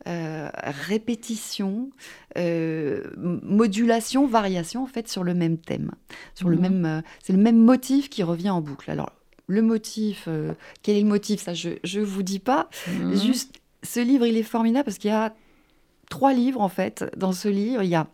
[0.09, 1.91] Euh, répétition,
[2.39, 5.91] euh, modulation, variation en fait sur le même thème,
[6.37, 6.63] sur le mhm.
[6.63, 8.89] même, euh, c'est le même motif qui revient en boucle.
[8.89, 9.11] Alors
[9.49, 10.29] le motif,
[10.85, 11.41] quel est le motif?
[11.41, 12.71] Ça, je ne vous dis pas.
[12.87, 13.17] Mhm.
[13.21, 15.35] Juste, ce livre, il est formidable parce qu'il y a
[16.09, 17.83] trois livres en fait dans ce livre.
[17.83, 18.07] Il y a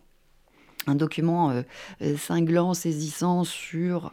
[0.87, 1.53] un document
[2.17, 4.11] cinglant, saisissant sur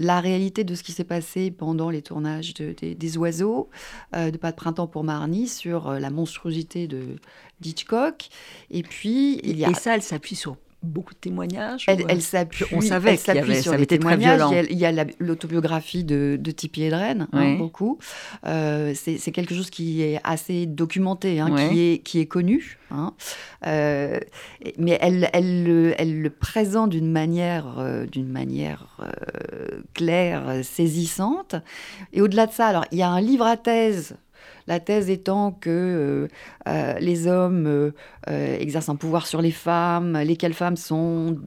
[0.00, 3.68] la réalité de ce qui s'est passé pendant les tournages des oiseaux,
[4.16, 7.16] euh, de Pas de printemps pour Marnie, sur euh, la monstruosité de
[7.60, 8.30] d'Hitchcock.
[8.70, 9.68] Et puis, il y a...
[9.68, 12.64] Et ça, elle s'appuie sur beaucoup de témoignages Elle, elle s'appuie.
[12.72, 14.66] On savait qu'il y avait, sur les témoignages.
[14.70, 17.98] Il y a, l'autobiographie de, de Tippi Hedren, hein, beaucoup.
[18.46, 22.78] Euh, c'est quelque chose qui est assez documenté, hein, qui, est, qui est connu.
[22.90, 23.14] Hein.
[23.66, 24.18] Euh,
[24.78, 28.96] mais elle, elle, elle, le présente d'une manière, euh, d'une manière
[29.94, 31.54] claire, saisissante.
[32.12, 34.16] Et au-delà de ça, alors il y a un livre à thèse
[34.66, 36.28] la thèse étant que euh,
[36.68, 37.90] euh, les hommes euh,
[38.26, 41.38] exercent un pouvoir sur les femmes, lesquelles femmes sont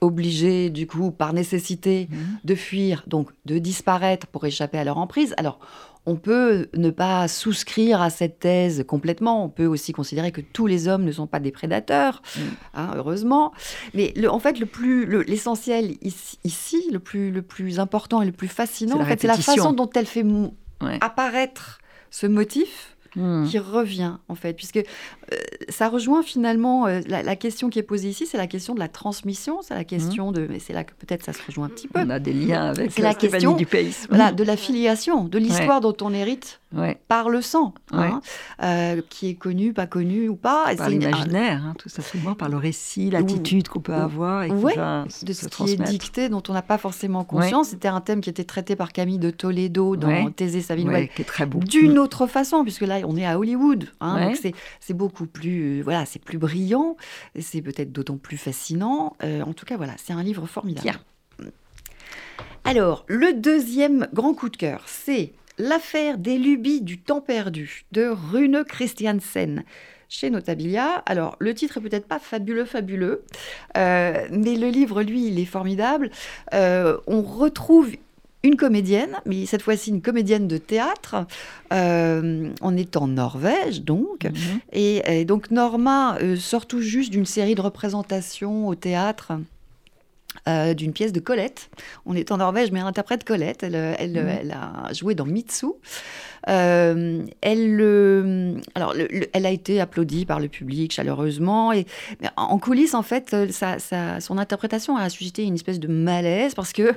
[0.00, 2.16] obligées, du coup, par nécessité, mmh.
[2.44, 5.34] de fuir, donc de disparaître pour échapper à leur emprise.
[5.36, 5.58] Alors,
[6.06, 9.44] on peut ne pas souscrire à cette thèse complètement.
[9.44, 12.40] On peut aussi considérer que tous les hommes ne sont pas des prédateurs, mmh.
[12.74, 13.52] hein, heureusement.
[13.92, 15.96] Mais en fait, le plus, l'essentiel
[16.44, 20.06] ici, le plus, le plus important et le plus fascinant, c'est la façon dont elle
[20.06, 20.24] fait
[21.00, 23.46] apparaître ce motif hmm.
[23.46, 25.36] qui revient en fait, puisque euh,
[25.68, 28.88] ça rejoint finalement euh, la, question qui est posée ici, c'est la question de la
[28.88, 30.34] transmission, c'est la question hmm.
[30.34, 32.00] de, mais c'est là que peut-être ça se rejoint un petit peu.
[32.00, 33.94] On a des liens avec la, question du pays.
[34.08, 36.59] Voilà, de la filiation, de l'histoire dont on hérite
[37.08, 38.20] par le sang, hein,
[38.62, 40.74] euh, qui est connu, pas connu ou pas.
[40.76, 44.44] Par l'imaginaire, hein, tout simplement, par le récit, l'attitude qu'on peut avoir.
[44.44, 47.68] Et de ce qui est dicté, dont on n'a pas forcément conscience.
[47.68, 51.24] C'était un thème qui était traité par Camille de Toledo dans Thésée Savinois, qui est
[51.24, 51.58] très beau.
[51.58, 53.88] D'une autre façon, puisque là, on est à Hollywood.
[54.00, 54.38] Hein, donc
[54.80, 56.96] c'est beaucoup plus, voilà, c'est plus brillant,
[57.38, 59.16] c'est peut-être d'autant plus fascinant.
[59.22, 60.98] Euh, en tout cas, voilà, c'est un livre formidable.
[62.64, 68.06] Alors, le deuxième grand coup de cœur, c'est L'affaire des lubies du temps perdu de
[68.06, 69.64] Rune Christiansen
[70.08, 71.02] chez Notabilia.
[71.04, 73.24] Alors, le titre est peut-être pas fabuleux, fabuleux,
[73.76, 76.10] euh, mais le livre, lui, il est formidable.
[76.54, 77.90] Euh, on retrouve
[78.42, 81.26] une comédienne, mais cette fois-ci une comédienne de théâtre.
[81.74, 84.24] Euh, on est en Norvège, donc.
[84.24, 84.60] Mhm.
[84.72, 89.32] et, donc, Norma sort tout juste d'une série de représentations au théâtre
[90.48, 91.70] euh, d'une pièce de Colette.
[92.06, 93.62] On est en Norvège, mais elle interprète Colette.
[93.62, 94.28] Elle, elle, mhm.
[94.28, 95.66] elle a joué dans Mitsu.
[96.48, 98.94] Euh, elle, alors,
[99.32, 101.72] elle a été applaudie par le public chaleureusement.
[101.72, 101.86] Et
[102.36, 103.36] en coulisses, en fait,
[104.20, 106.94] son interprétation a suscité une espèce de malaise parce que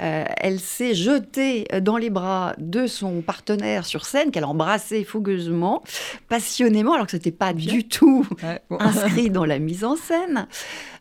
[0.00, 5.82] euh, elle s'est jetée dans les bras de son partenaire sur scène, qu'elle embrassait fougueusement,
[6.28, 8.26] passionnément, alors que ce n'était pas du tout
[8.70, 10.46] inscrit dans la mise en scène.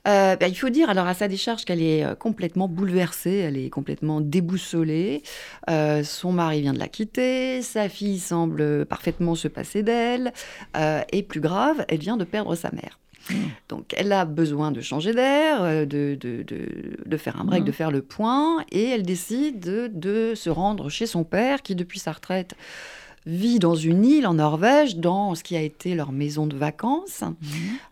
[0.07, 3.69] Euh, ben, il faut dire alors à sa décharge qu'elle est complètement bouleversée, elle est
[3.69, 5.23] complètement déboussolée.
[5.67, 10.31] son mari vient de la quitter, sa fille semble parfaitement se passer d'elle,
[10.77, 12.99] euh, et plus grave, elle vient de perdre sa mère.
[13.29, 13.33] Mmh.
[13.67, 16.45] Donc elle a besoin de changer d'air, euh, de, de,
[17.05, 17.65] de, faire un break, mmh.
[17.65, 21.99] de faire le point, et elle décide de, se rendre chez son père qui, depuis
[21.99, 22.55] sa retraite,
[23.25, 27.21] vit dans une île en Norvège, dans ce qui a été leur maison de vacances.
[27.21, 27.37] Mhm.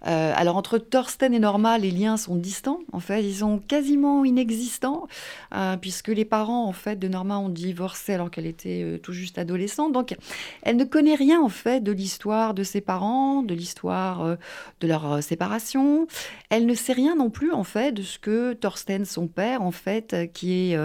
[0.07, 2.79] Euh, alors entre Thorsten et Norma, les liens sont distants.
[2.91, 5.07] En fait, ils sont quasiment inexistants,
[5.55, 9.13] euh, puisque les parents en fait de Norma ont divorcé alors qu'elle était euh, tout
[9.13, 9.91] juste adolescente.
[9.91, 10.15] Donc,
[10.61, 14.37] elle ne connaît rien en fait de l'histoire de ses parents, de l'histoire
[14.81, 16.07] de leur séparation.
[16.49, 19.71] Elle ne sait rien non plus en fait de ce que Thorsten, son père, en
[19.71, 20.77] fait, qui est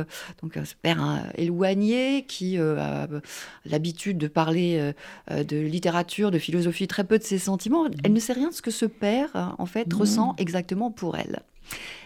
[0.42, 3.08] donc un père éloigné, qui a
[3.66, 4.92] l'habitude de parler euh,
[5.32, 7.86] euh, de littérature, de philosophie, très peu de ses sentiments.
[7.86, 7.94] Mhm.
[8.04, 9.98] Elle ne sait rien de ce que ce père, euh, en fait, mhm.
[9.98, 11.40] ressent exactement pour elle.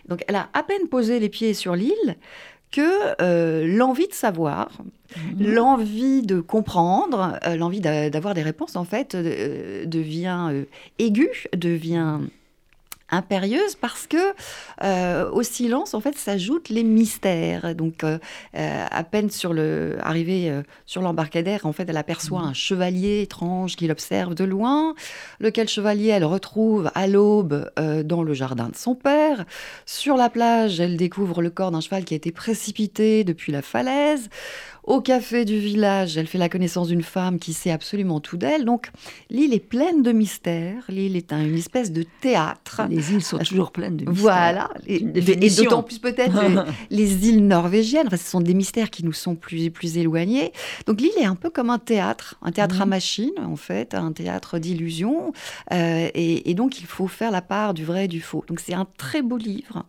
[0.08, 2.16] Donc, elle a à peine posé les pieds sur l'île
[2.70, 4.70] que l'envie de savoir,
[5.14, 5.54] mhm.
[5.54, 10.64] l'envie de comprendre, l'envie d'avoir des réponses, en fait, devient
[10.98, 12.16] aiguë, devient
[13.12, 14.16] impérieuse parce que
[14.83, 18.18] euh, au silence en fait s'ajoutent les mystères donc euh,
[18.57, 22.46] euh, à peine sur le arrivé sur l'embarcadère en fait elle aperçoit mmh.
[22.46, 24.94] un chevalier étrange qui l'observe de loin
[25.38, 27.70] lequel chevalier elle retrouve à l'aube
[28.05, 29.44] dans le jardin de son père
[29.85, 33.62] sur la plage elle découvre le corps d'un cheval qui a été précipité depuis la
[33.62, 34.31] falaise
[34.85, 38.64] au café du village, elle fait la connaissance d'une femme qui sait absolument tout d'elle.
[38.64, 38.90] Donc
[39.31, 40.85] l'île est pleine de mystères.
[40.88, 42.83] L'île est une espèce de théâtre.
[42.90, 44.22] Les îles sont toujours pleines de mystères.
[44.22, 44.70] Voilà.
[44.86, 48.08] Et, d'autant plus peut-être les, îles norvégiennes.
[48.10, 50.52] ce sont des mystères qui nous sont plus, plus éloignés.
[50.86, 52.90] Donc l'île est un peu comme un théâtre, un théâtre à mhm.
[52.90, 55.32] machine en fait, un théâtre d'illusion.
[55.72, 58.44] Euh, et, et donc il faut faire la part du vrai et du faux.
[58.46, 59.84] Donc c'est un très beau livre,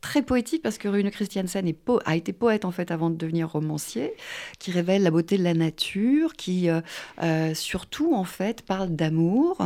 [0.00, 1.70] très poétique parce que Rune Christiansen
[2.04, 4.14] a été poète en fait avant de devenir romancier,
[4.58, 6.80] qui révèle la beauté de la nature, qui euh,
[7.22, 9.58] euh, surtout en fait parle d'amour.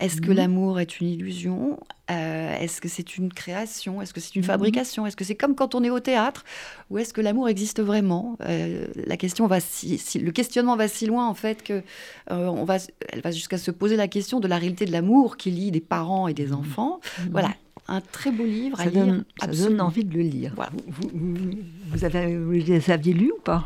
[0.00, 0.36] Est-ce que mhm.
[0.36, 1.78] l'amour est une illusion?
[2.10, 4.00] Euh, Est-ce que c'est une création?
[4.00, 4.46] Est-ce que c'est une mhm.
[4.46, 5.06] fabrication?
[5.06, 6.44] Est-ce que c'est comme quand on est au théâtre?
[6.90, 8.38] Ou est-ce que l'amour existe vraiment?
[8.40, 11.82] La question va si, le questionnement va si loin en fait que
[12.28, 12.76] on va,
[13.10, 15.80] elle va jusqu'à se poser la question de la réalité de l'amour qui lie des
[15.80, 16.54] parents et des mhm.
[16.54, 17.00] enfants.
[17.30, 17.50] Voilà,
[17.88, 19.24] un très beau livre ça à donne, lire.
[19.40, 20.52] Ça donne envie de le lire.
[20.86, 21.10] Vous,
[21.90, 23.64] vous, avez, vous les aviez lus ou pas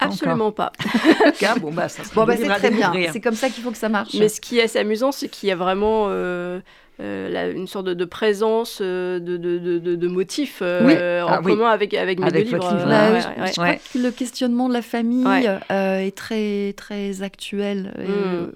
[0.00, 0.72] Absolument pas.
[1.60, 2.92] bon, bah, ça bon, bah, c'est très bien.
[3.12, 4.14] C'est comme ça qu'il faut que ça marche.
[4.14, 6.60] Mais ce qui est assez amusant, c'est qu'il y a vraiment euh,
[7.00, 12.18] euh, une sorte de, présence euh, de, de, de, motifs en ah commun avec, avec
[12.18, 12.60] mes deux livres.
[12.60, 15.26] je, crois que le questionnement de la famille
[15.68, 17.92] est très, très actuel.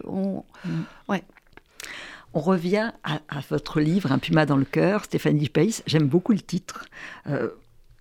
[0.06, 0.42] On...
[0.64, 0.70] Mm.
[2.36, 5.84] On revient à, votre livre, Un puma dans le cœur, Stéphanie Pace.
[5.86, 6.86] J'aime beaucoup le titre.
[7.28, 7.50] Euh,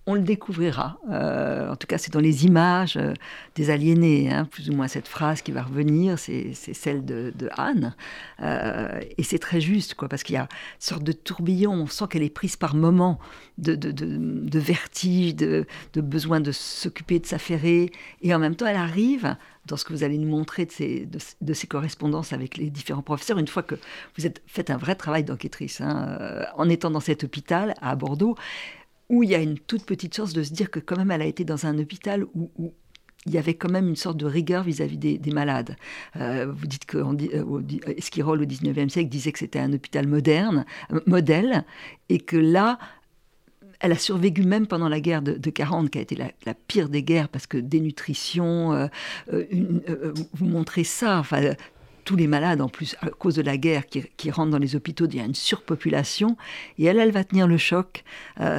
[0.06, 0.98] on le découvrira.
[1.10, 3.14] Euh, en tout cas, c'est dans les images euh,
[3.54, 7.94] des aliénés, hein, plus ou moins cette phrase qui va revenir, c'est celle de, Anne.
[8.40, 12.04] et c'est très juste, quoi, parce qu'il y a une sorte de tourbillon, on sent
[12.10, 13.18] qu'elle est prise par moments
[13.58, 19.36] de, de vertige, de, besoin de s'occuper, de s'affairer, et en même temps, elle arrive
[19.66, 23.48] dans ce que vous allez nous montrer de ces correspondances avec les différents professeurs, une
[23.48, 23.76] fois que
[24.16, 27.96] vous êtes fait un vrai travail d'enquêtrice, hein, euh, en étant dans cet hôpital à
[27.96, 28.36] Bordeaux,
[29.08, 31.22] où il y a une toute petite chance de se dire que quand même elle
[31.22, 32.50] a été dans un hôpital où,
[33.26, 35.76] il y avait quand même une sorte de rigueur vis-à-vis des, malades.
[36.16, 40.66] Euh, vous dites que euh, au 19e siècle disait que c'était un hôpital moderne,
[41.06, 41.64] modèle,
[42.10, 42.78] et que là,
[43.84, 47.02] elle a survécu même pendant la guerre de, 40, qui a été la, pire des
[47.02, 48.86] guerres, parce que dénutrition, euh,
[49.30, 49.44] euh,
[49.90, 51.22] euh, vous montrez ça,
[52.04, 55.06] tous les malades, en plus, à cause de la guerre, qui, rentrent dans les hôpitaux,
[55.06, 56.36] il y a une surpopulation.
[56.78, 58.04] Et elle, elle va tenir le choc,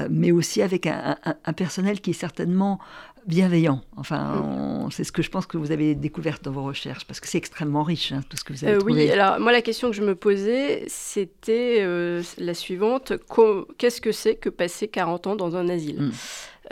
[0.10, 1.18] mais aussi avec un,
[1.56, 2.80] personnel qui est certainement
[3.26, 3.82] bienveillant.
[3.98, 4.92] Enfin, mm.
[4.92, 7.38] c'est ce que je pense que vous avez découvert dans vos recherches, parce que c'est
[7.38, 9.06] extrêmement riche, hein, tout ce que vous avez euh, trouvé.
[9.06, 13.14] Oui, alors moi, la question que je me posais, c'était euh, la suivante.
[13.78, 16.02] Qu'est-ce que c'est que passer 40 ans dans un asile?
[16.02, 16.12] Mm.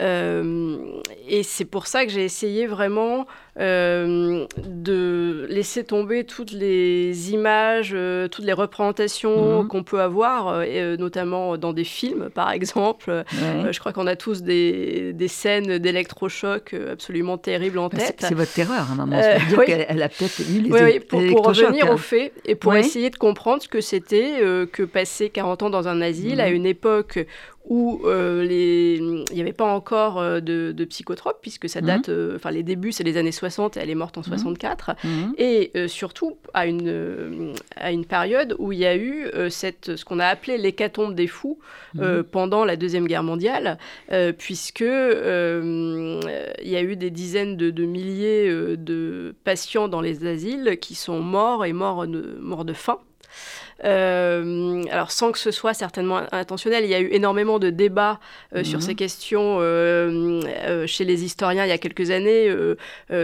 [0.00, 3.26] Euh, et c'est pour ça que j'ai essayé vraiment
[3.60, 9.68] euh, de laisser tomber toutes les images, euh, toutes les représentations mhm.
[9.68, 13.22] qu'on peut avoir, euh, notamment dans des films, par exemple.
[13.30, 18.16] je crois qu'on a tous des, des scènes d'électrochoc absolument terribles en tête.
[18.18, 19.20] C'est votre terreur, à un moment.
[19.48, 21.94] dire qu'elle a peut-être eu les oui, pour, pour, revenir hein.
[21.94, 24.40] aux faits et pour essayer de comprendre ce que c'était
[24.72, 26.56] que passer 40 ans dans un asile à mhm.
[26.56, 27.24] une époque
[27.64, 28.96] où les...
[28.96, 31.86] il n'y avait pas encore de, de psychotropes, puisque ça mhm.
[31.86, 35.08] date, enfin les débuts, c'est les années 60 elle est morte en 64, mmh.
[35.08, 35.34] mmh.
[35.38, 39.50] et euh, surtout à une, euh, à une période où il y a eu euh,
[39.50, 41.58] cette, ce qu'on a appelé l'hécatombe des fous
[41.94, 42.22] mmh.
[42.30, 43.78] pendant la Deuxième Guerre mondiale,
[44.38, 44.86] puisque il
[46.62, 51.20] y a eu des dizaines de, de milliers de patients dans les asiles qui sont
[51.20, 52.98] morts et morts de, morts de faim.
[53.82, 58.20] Euh, alors sans que ce soit certainement intentionnel, il y a eu énormément de débats
[58.54, 58.84] euh, sur mhm.
[58.84, 62.54] ces questions euh, chez les historiens il y a quelques années.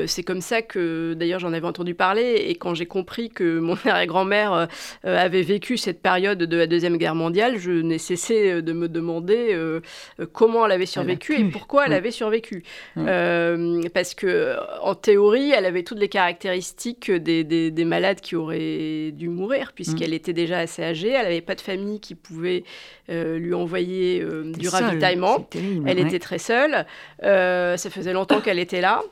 [0.06, 3.74] c'est comme ça que d'ailleurs j'en avais entendu parler et quand j'ai compris que mon
[3.84, 4.68] arrière-grand-mère
[5.04, 9.56] avait vécu cette période de la Deuxième Guerre mondiale, je n'ai cessé de me demander
[10.32, 12.64] comment elle avait survécu et pourquoi elle avait survécu.
[12.96, 19.28] parce que en théorie, elle avait toutes les caractéristiques des, des, malades qui auraient dû
[19.28, 20.14] mourir puisqu'elle mm.
[20.14, 22.64] était déjà assez âgée, elle n'avait pas de famille qui pouvait
[23.10, 25.48] euh, lui envoyer euh, du ravitaillement.
[25.86, 26.86] elle était très seule.
[27.24, 29.02] Euh, ça faisait longtemps qu'elle était là.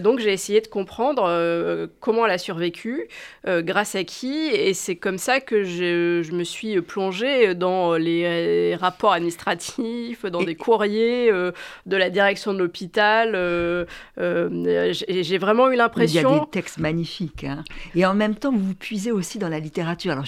[0.00, 3.08] donc j'ai essayé de comprendre comment elle a survécu,
[3.46, 4.48] grâce à qui.
[4.48, 10.42] Et c'est comme ça que je, je, me suis plongée dans les rapports administratifs, dans
[10.42, 13.86] des courriers de la direction de l'hôpital.
[14.18, 16.30] j'ai vraiment eu l'impression...
[16.30, 17.44] Il y a des textes magnifiques.
[17.44, 17.64] Hein.
[17.94, 20.12] Et en même temps, vous vous puisez aussi dans la littérature.
[20.12, 20.26] Alors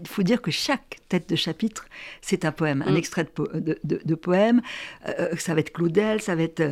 [0.00, 1.86] il faut dire que chaque tête de chapitre,
[2.20, 2.96] c'est un poème, un mm.
[2.96, 4.60] extrait de, poème.
[5.08, 6.62] Euh, ça va être Claudel, ça va être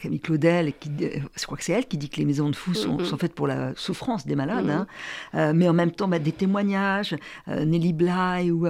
[0.00, 2.74] Camille Claudel, qui, je crois que c'est elle qui dit que les maisons de fous
[2.74, 3.18] sont, mm-hmm.
[3.18, 4.86] faites pour la souffrance des malades, mm-hmm.
[5.34, 5.52] hein.
[5.52, 8.68] mais en même temps bah, des témoignages, Nelly Bly ou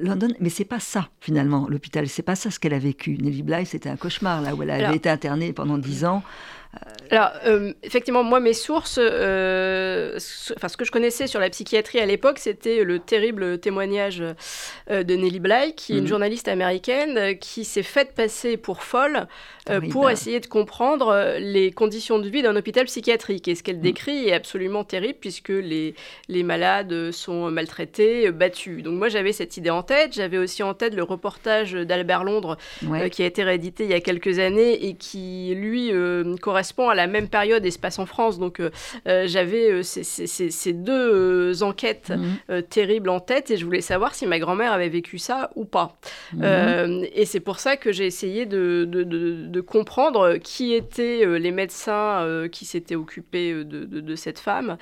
[0.00, 0.28] London.
[0.40, 3.16] Mais c'est pas ça finalement l'hôpital, c'est pas ça ce qu'elle a vécu.
[3.18, 6.22] Nelly Bly, c'était un cauchemar là où elle avait été internée pendant dix ans.
[7.10, 10.18] Alors, euh, effectivement, moi, mes sources, euh,
[10.56, 14.22] enfin, ce que je connaissais sur la psychiatrie à l'époque, c'était le terrible témoignage
[14.90, 16.08] euh, de Nellie Bly, qui est une mhm.
[16.08, 19.26] journaliste américaine qui s'est faite passer pour folle
[19.90, 23.46] pour essayer de comprendre les conditions de vie d'un hôpital psychiatrique.
[23.46, 23.82] Et ce qu'elle mhm.
[23.82, 25.94] décrit est absolument terrible, puisque les,
[26.28, 28.82] les malades sont maltraités, battus.
[28.82, 30.14] Donc, moi, j'avais cette idée en tête.
[30.14, 32.56] J'avais aussi en tête le reportage d'Albert Londres,
[33.12, 35.92] qui a été réédité il y a quelques années et qui, lui,
[36.40, 38.38] correspond à la même période et se passe en France.
[38.38, 38.70] Donc euh,
[39.06, 42.62] euh, j'avais euh, ces, deux enquêtes mhm.
[42.62, 45.96] terribles en tête et je voulais savoir si ma grand-mère avait vécu ça ou pas.
[46.32, 47.06] Mhm.
[47.14, 52.64] et c'est pour ça que j'ai essayé de, de, comprendre qui étaient les médecins qui
[52.64, 54.76] s'étaient occupés de, cette femme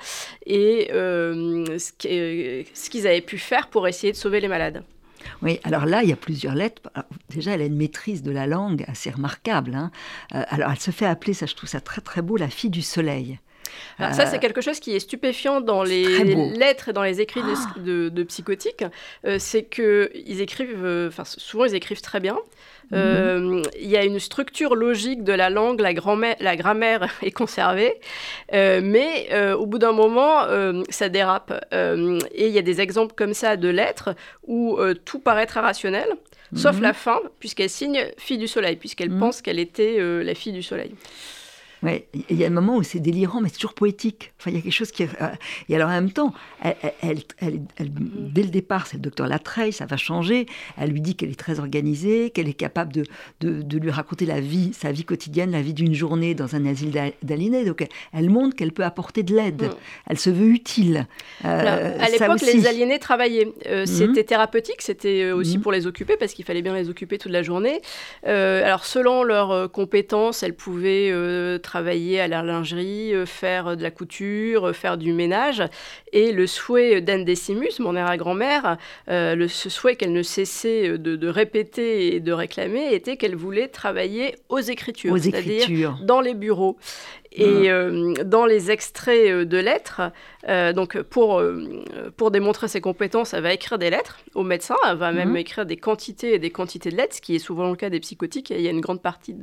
[0.45, 4.83] et ce qu'ils avaient pu faire pour essayer de sauver les malades.
[5.41, 6.81] Oui, alors là, il y a plusieurs lettres.
[7.29, 9.75] déjà, elle a une maîtrise de la langue assez remarquable.
[9.75, 9.91] Hein.
[10.35, 12.69] Euh, alors, elle se fait appeler, ça je trouve ça très très beau, la fille
[12.69, 13.39] du soleil.
[13.99, 16.03] Alors ça, c'est euh, quelque chose qui est stupéfiant dans les,
[16.55, 18.25] lettres et dans les écrits de, ah.
[18.27, 18.83] psychotiques.
[19.25, 22.37] Euh, c'est qu'ils écrivent, enfin, souvent ils écrivent très bien.
[22.91, 23.61] Mhm.
[23.79, 25.93] Il y a une structure logique de la langue, la,
[26.39, 27.93] la grammaire est conservée,
[28.51, 30.41] mais au bout d'un moment,
[30.89, 31.53] ça dérape.
[31.71, 36.07] et il y a des exemples comme ça de lettres où tout paraît très rationnel,
[36.53, 36.81] sauf mhm.
[36.81, 39.19] la fin, puisqu'elle signe fille du soleil, puisqu'elle mhm.
[39.19, 40.91] pense qu'elle était la fille du soleil.
[41.83, 44.33] Ouais, il y a un moment où c'est délirant, mais c'est toujours poétique.
[44.39, 45.01] Enfin, il y a quelque chose qui.
[45.03, 45.07] Euh,
[45.67, 49.87] et alors, en même temps, elle, elle, dès le départ, c'est le docteur Latreille, ça
[49.87, 50.45] va changer.
[50.77, 53.05] Elle lui dit qu'elle est très organisée, qu'elle est capable de,
[53.39, 56.91] de, lui raconter la vie, sa vie quotidienne, la vie d'une journée dans un asile
[57.23, 57.65] d'aliénés.
[57.65, 59.63] Donc, elle montre qu'elle peut apporter de l'aide.
[59.63, 59.75] Mm.
[60.05, 61.07] Elle se veut utile.
[61.45, 63.51] Euh, à l'époque, les aliénés travaillaient.
[63.65, 63.87] Euh, mm.
[63.87, 67.41] c'était thérapeutique, c'était aussi pour les occuper, parce qu'il fallait bien les occuper toute la
[67.41, 67.81] journée.
[68.23, 71.11] alors, selon leurs compétences, elles pouvaient
[71.63, 75.63] travailler travailler à la lingerie, euh, faire de la couture, euh, faire du ménage.
[76.11, 81.27] Et le souhait d'Anne Decimus, mon arrière-grand-mère, euh, le, ce souhait qu'elle ne cessait de,
[81.29, 86.77] répéter et de réclamer était qu'elle voulait travailler aux écritures, c'est-à-dire dans les bureaux.
[87.33, 90.01] Et euh, dans les extraits euh, de lettres,
[90.49, 91.41] euh, donc pour,
[92.17, 95.37] pour démontrer ses compétences, elle va écrire des lettres aux médecins, elle va même mhm.
[95.37, 98.01] écrire des quantités et des quantités de lettres, ce qui est souvent le cas des
[98.01, 98.49] psychotiques.
[98.49, 99.33] il y a une grande partie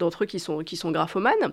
[0.00, 1.52] d'entre eux qui sont, qui sont graphomanes.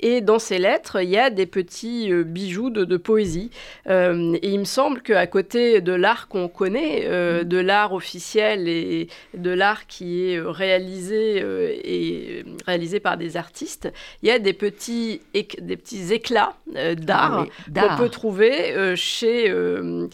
[0.00, 3.50] Et dans ces lettres, il y a des petits bijoux de, de poésie.
[3.86, 7.44] et il me semble qu'à côté de l'art qu'on connaît, mhm.
[7.44, 11.38] de l'art officiel et de l'art qui est réalisé
[11.84, 15.20] et réalisé par des artistes, il y a des petits
[15.60, 20.08] des petits éclats euh, d'art ah qu'on peut trouver euh, chez, euh,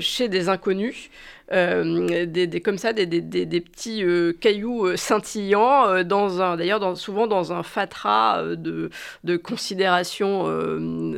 [0.00, 1.10] chez des inconnus.
[1.52, 7.26] Euh, des, comme ça, des, des petits euh, cailloux euh, scintillants, dans un, d'ailleurs souvent
[7.26, 8.90] dans un fatras de,
[9.24, 10.44] de considérations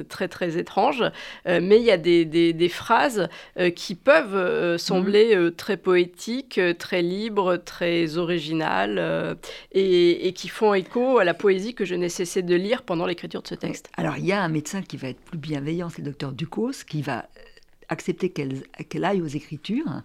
[0.09, 1.05] très très étranges.
[1.47, 3.29] mais il y a des, phrases
[3.75, 5.53] qui peuvent sembler mhm.
[5.53, 9.37] très poétiques, très libres, très originales,
[9.73, 13.07] et, et, qui font écho à la poésie que je n'ai cessé de lire pendant
[13.07, 13.89] l'écriture de ce texte.
[13.97, 16.85] Alors il y a un médecin qui va être plus bienveillant, c'est le docteur Ducos,
[16.87, 17.27] qui va
[17.89, 20.03] accepter qu'elle aille aux Écritures.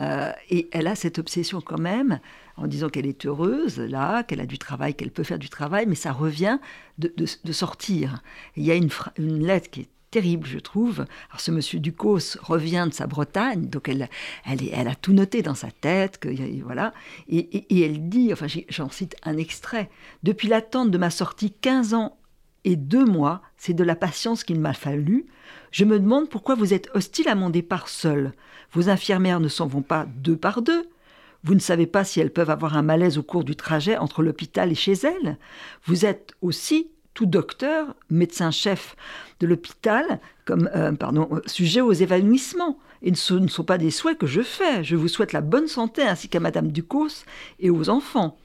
[0.00, 2.20] Euh, et elle a cette obsession quand même,
[2.56, 5.86] en disant qu'elle est heureuse, là, qu'elle a du travail, qu'elle peut faire du travail,
[5.86, 6.58] mais ça revient
[6.98, 8.22] de, sortir.
[8.56, 11.00] il y a une, lettre qui est terrible, je trouve.
[11.30, 14.08] Alors, ce monsieur Ducos revient de sa Bretagne, donc elle
[14.88, 16.28] a tout noté dans sa tête, que,
[16.62, 16.92] voilà.
[17.28, 19.90] Et, et elle dit, enfin, j'en cite un extrait,
[20.22, 22.18] Depuis l'attente de ma sortie, 15 ans
[22.64, 25.26] et deux mois, c'est de la patience qu'il m'a fallu.
[25.70, 28.32] Je me demande pourquoi vous êtes hostile à mon départ seul.
[28.72, 30.88] Vos infirmières ne s'en vont pas deux par deux.
[31.44, 34.22] Vous ne savez pas si elles peuvent avoir un malaise au cours du trajet entre
[34.22, 35.38] l'hôpital et chez elles.
[35.84, 38.94] Vous êtes aussi tout docteur, médecin-chef
[39.40, 42.78] de l'hôpital, comme euh, pardon, sujet aux évanouissements.
[43.02, 44.84] Et ce ne sont pas des souhaits que je fais.
[44.84, 47.24] Je vous souhaite la bonne santé ainsi qu'à Madame Ducos
[47.60, 48.36] et aux enfants.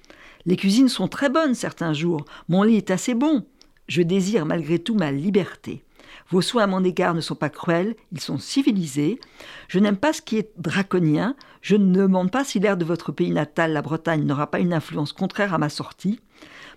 [0.46, 2.26] Les cuisines sont très bonnes certains jours.
[2.50, 3.46] Mon lit est assez bon.
[3.88, 5.83] Je désire malgré tout ma liberté.
[6.30, 9.20] Vos soins à mon égard ne sont pas cruels, ils sont civilisés.
[9.68, 11.36] Je n'aime pas ce qui est draconien.
[11.62, 14.74] Je ne demande pas si l'air de votre pays natal, la Bretagne, n'aura pas une
[14.74, 16.20] influence contraire à ma sortie.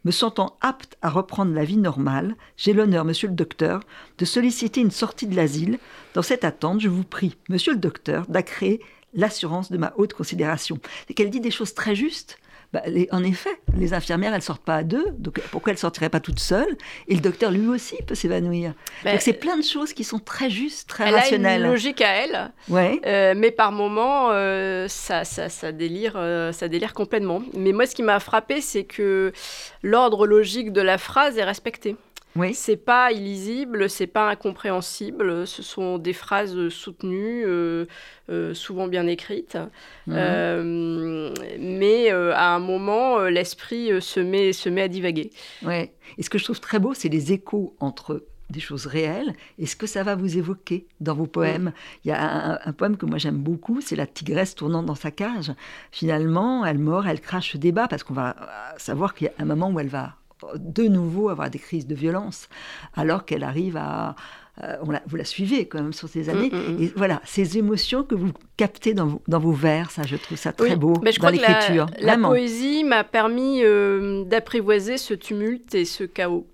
[0.04, 3.80] Me sentant apte à reprendre la vie normale, j'ai l'honneur, monsieur le docteur,
[4.18, 5.78] de solliciter une sortie de l'asile.
[6.14, 8.80] Dans cette attente, je vous prie, monsieur le docteur, d'accréer
[9.14, 10.78] l'assurance de ma haute considération.
[11.08, 12.38] C'est qu'elle dit des choses très justes.
[12.72, 16.20] Bah, en effet, les infirmières, elles sortent pas à deux, donc pourquoi elles sortiraient pas
[16.20, 16.76] toutes seules?
[17.08, 18.74] Et le docteur, lui aussi, peut s'évanouir.
[19.04, 21.56] Ben, donc c'est plein de choses qui sont très justes, très rationnelles.
[21.56, 23.00] Elle a une logique à elle, ouais.
[23.06, 27.42] Euh, mais par moments, euh, ça, ça, ça, délire, euh, ça délire complètement.
[27.54, 29.32] Mais moi, ce qui m'a frappé, c'est que
[29.82, 31.96] l'ordre logique de la phrase est respecté.
[32.36, 32.54] Oui.
[32.54, 35.46] C'est pas illisible, c'est pas incompréhensible.
[35.46, 37.86] Ce sont des phrases soutenues, euh,
[38.30, 39.56] euh, souvent bien écrites.
[40.06, 40.14] Mhm.
[40.16, 45.30] Euh, mais à un moment, l'esprit se met, se met à divaguer.
[45.62, 45.92] Ouais.
[46.18, 49.66] Et ce que je trouve très beau, c'est les échos entre des choses réelles et
[49.66, 51.72] ce que ça va vous évoquer dans vos poèmes?
[52.04, 54.94] Il y a un, un poème que moi j'aime beaucoup, c'est La tigresse tournant dans
[54.94, 55.52] sa cage.
[55.90, 58.36] Finalement, elle mord, elle crache des bas parce qu'on va
[58.76, 60.14] savoir qu'il y a un moment où elle va
[60.56, 62.48] de nouveau avoir des crises de violence,
[62.94, 64.14] alors qu'elle arrive à...
[64.62, 66.50] euh, on la- vous la suivez quand même sur ces années.
[66.52, 66.82] Mm, mm, mm.
[66.82, 70.38] Et voilà, ces émotions que vous captez dans vos, dans vos vers, ça, je trouve
[70.38, 71.86] ça très Oui, beau mais je dans crois que la, l'écriture.
[72.00, 76.46] la poésie m'a permis euh, d'apprivoiser ce tumulte et ce chaos.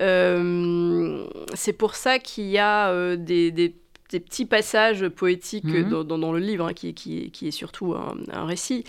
[0.00, 1.24] Euh,
[1.54, 3.74] c'est pour ça qu'il y a des, des-
[4.10, 5.88] des petits passages poétiques Mhm.
[5.90, 8.84] dans, dans- dans le livre, hein, qui, qui- qui est surtout un, un récit,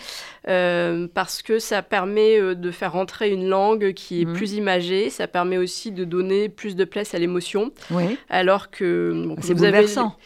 [0.48, 4.34] euh, parce que ça permet euh, de faire rentrer une langue qui est Mhm.
[4.34, 9.12] plus imagée, ça permet aussi de donner plus de place à l'émotion, Oui, alors que...
[9.16, 9.78] bon, comme vous avez-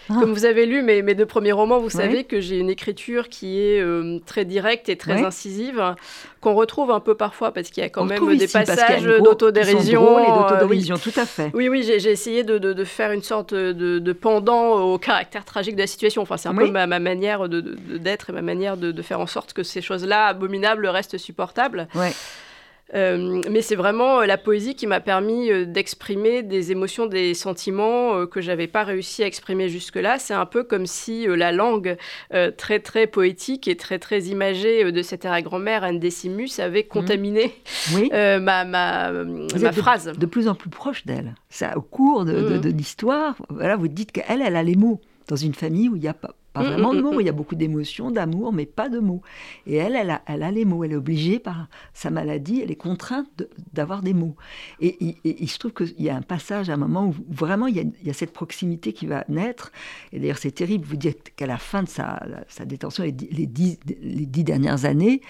[0.07, 1.91] comme vous avez lu mes, mes deux premiers romans, vous Oui.
[1.91, 5.23] savez que j'ai une écriture qui est euh, très directe et très Oui.
[5.25, 5.95] incisive,
[6.41, 9.03] qu'on retrouve un peu parfois parce qu'il y a quand On même des ici, passages
[9.23, 10.17] d'autodérision.
[10.17, 11.51] euh, tout à fait.
[11.53, 14.97] oui, oui, j'ai j'ai essayé de, de- de faire une sorte de, de pendant au
[14.99, 16.21] caractère tragique de la situation.
[16.21, 16.65] Enfin, c'est un Oui.
[16.65, 19.27] peu ma, ma manière de- de- de- d'être et ma manière de, de faire en
[19.27, 21.87] sorte que ces choses-là abominables restent supportables.
[21.95, 22.13] Ouais.
[22.93, 27.33] Euh, mais c'est vraiment euh, la poésie qui m'a permis euh, d'exprimer des émotions, des
[27.33, 30.19] sentiments que j'avais pas réussi à exprimer jusque-là.
[30.19, 31.97] C'est un peu comme si la langue
[32.57, 37.53] très très poétique et très très imagée de cette arrière-grand-mère Anne Decimus avait contaminé
[37.95, 38.09] Oui.
[38.13, 40.11] euh, ma, ma, ma de- phrase.
[40.17, 41.35] de plus en plus proche d'elle.
[41.49, 42.61] Ça, au cours de, de- Mhm.
[42.61, 46.01] de l'histoire, voilà, vous dites qu'elle, elle a les mots dans une famille où il
[46.01, 48.51] n'y a pas, pas Mhm, vraiment de mhm, mots, il y a beaucoup d'émotions, d'amour,
[48.51, 49.21] mais pas de mots.
[49.65, 50.83] Et elle, elle a, elle a les mots.
[50.83, 54.35] Elle est obligée par sa maladie, elle est contrainte de- d'avoir des mots.
[54.81, 57.67] Et, et- et je trouve qu'il y a un passage, à un moment où vraiment
[57.67, 59.71] il y a, il y a cette proximité qui va naître.
[60.11, 60.85] Et d'ailleurs, c'est terrible.
[60.85, 64.43] Vous dites qu'à la fin de sa, sa détention, les dix, les dix- les dix
[64.43, 65.21] dernières années,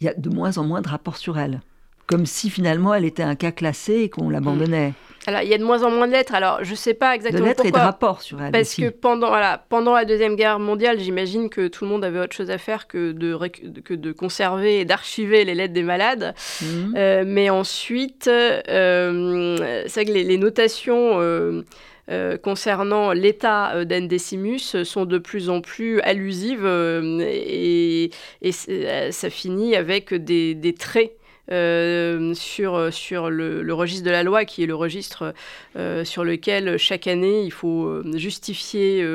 [0.00, 1.60] il y a de moins en moins de rapports sur elle.
[2.06, 4.92] Comme si finalement elle était un cas classé et qu'on l'abandonnait.
[5.26, 6.34] Alors, il y a de moins en moins de lettres.
[6.34, 9.28] Alors, je sais pas De exactement lettres et de rapports sur elle Parce que pendant,
[9.28, 12.58] voilà, pendant la Deuxième Guerre mondiale, j'imagine que tout le monde avait autre chose à
[12.58, 13.36] faire que de,
[13.80, 16.34] que de conserver et d'archiver les lettres des malades.
[16.62, 16.94] Mhm.
[16.96, 19.56] Euh, mais ensuite, euh,
[19.86, 21.62] c'est vrai que les, les notations euh,
[22.08, 28.10] euh, concernant l'état euh, d'Anne Decimus sont de plus en plus allusives euh, et,
[29.10, 31.16] ça finit avec des, des traits.
[31.52, 35.34] Euh, sur, sur le, registre de la loi, qui est le registre
[35.76, 39.06] euh, sur lequel chaque année il faut euh, justifier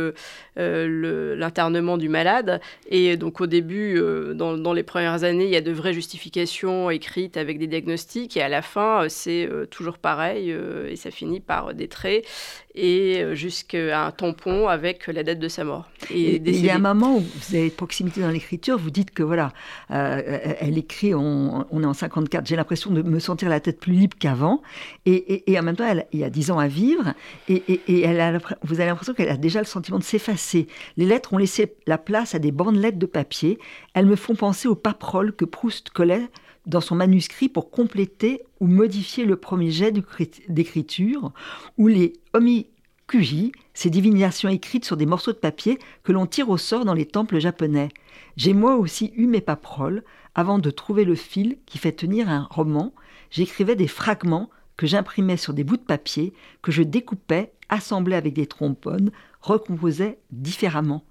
[0.58, 2.60] euh, l'internement du malade.
[2.90, 5.94] Et donc au début, euh, dans, dans les premières années, il y a de vraies
[5.94, 10.54] justifications écrites avec des diagnostics, et à la fin, euh, c'est toujours pareil,
[10.90, 12.26] et ça finit par des traits,
[12.76, 15.90] et jusqu'à un tampon avec la date de sa mort.
[16.10, 19.24] Et, il y a un moment où vous avez proximité dans l'écriture, vous dites que
[19.24, 19.52] voilà,
[19.92, 20.22] euh,
[20.60, 23.94] elle écrit, on, on est en 54, j'ai l'impression de me sentir la tête plus
[23.94, 24.62] libre qu'avant,
[25.06, 27.14] et, et- et en même temps, elle, il y a 10 ans à vivre,
[27.50, 30.41] et, elle a, vous avez l'impression qu'elle a déjà le sentiment de s'effacer.
[30.98, 33.60] Les lettres ont laissé la place à des bandelettes de papier,
[33.94, 36.30] elles me font penser aux paperoles que Proust collait
[36.66, 39.94] dans son manuscrit pour compléter ou modifier le premier jet
[40.48, 41.32] d'écriture,
[41.78, 46.58] ou les omikuji, ces divinations écrites sur des morceaux de papier que l'on tire au
[46.58, 47.90] sort dans les temples japonais.
[48.38, 50.04] J'ai moi aussi eu mes paperoles
[50.36, 52.94] avant de trouver le fil qui fait tenir un roman.
[53.32, 58.34] J'écrivais des fragments que j'imprimais sur des bouts de papier, que je découpais, assemblais avec
[58.34, 59.12] des trompones,
[59.42, 61.04] recomposais différemment.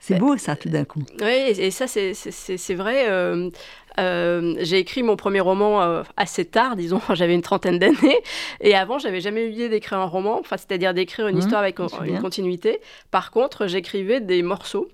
[0.00, 1.02] C'est beau ça tout d'un coup.
[1.20, 1.26] Oui,
[1.58, 3.08] et ça, c'est- vrai.
[3.08, 3.50] euh,
[3.98, 8.18] euh, j'ai écrit mon premier roman euh, assez tard, disons, j'avais une trentaine d'années.
[8.60, 11.60] Et avant, j'avais jamais eu l'idée d'écrire un roman, enfin, c'est-à-dire d'écrire une Mmh, histoire
[11.62, 12.80] avec me une continuité.
[13.10, 14.88] Par contre, j'écrivais des morceaux.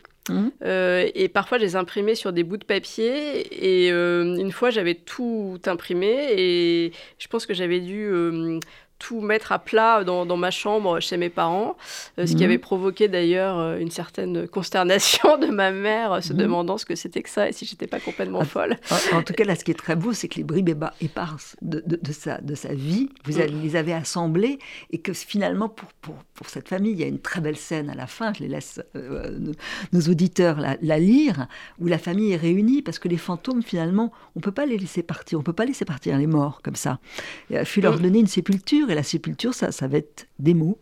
[0.64, 3.84] Euh, et parfois, je les imprimais sur des bouts de papier.
[3.84, 6.28] Et euh, une fois, j'avais tout imprimé.
[6.38, 8.58] Et je pense que j'avais dû euh,
[9.04, 11.76] tout mettre à plat dans, ma chambre chez mes parents,
[12.16, 12.42] ce qui mhm.
[12.44, 16.38] avait provoqué d'ailleurs une certaine consternation de ma mère, se mhm.
[16.38, 18.76] demandant ce que c'était que ça et si j'étais pas complètement ah, folle.
[19.12, 21.82] En, tout cas, là, ce qui est très beau, c'est que les bribes éparses de,
[21.86, 23.62] de, de, sa, de sa vie, vous mm.
[23.62, 24.58] les avez assemblées
[24.90, 27.90] et que finalement, pour, pour, pour, cette famille, il y a une très belle scène
[27.90, 28.80] à la fin, je les laisse
[29.92, 31.46] nos, auditeurs la, la, lire,
[31.78, 35.02] où la famille est réunie parce que les fantômes, finalement, on peut pas les laisser
[35.02, 37.00] partir, on peut pas laisser partir les morts comme ça.
[37.50, 38.02] Il a fallu leur mm.
[38.02, 40.78] donner une sépulture la sépulture, ça, ça va être des mots.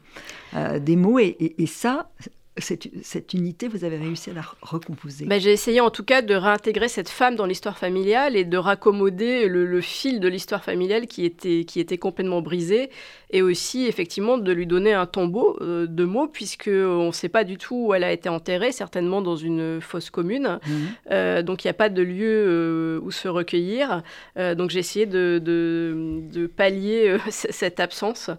[0.54, 2.10] Euh, des mots et ça,
[2.58, 6.20] cette, cette, unité, vous avez réussi à la recomposer bah, J'ai essayé en tout cas
[6.20, 11.06] de réintégrer cette femme dans l'histoire familiale et de raccommoder le, fil de l'histoire familiale
[11.06, 12.90] qui était, qui était complètement brisé
[13.30, 17.44] et aussi effectivement de lui donner un tombeau euh, de mots puisqu'on ne sait pas
[17.44, 20.58] du tout où elle a été enterrée, certainement dans une fosse commune.
[20.66, 20.88] Mhm.
[21.10, 24.02] Euh, donc il n'y a pas de lieu euh, où se recueillir.
[24.36, 28.30] donc j'ai essayé de, de, de pallier cette absence.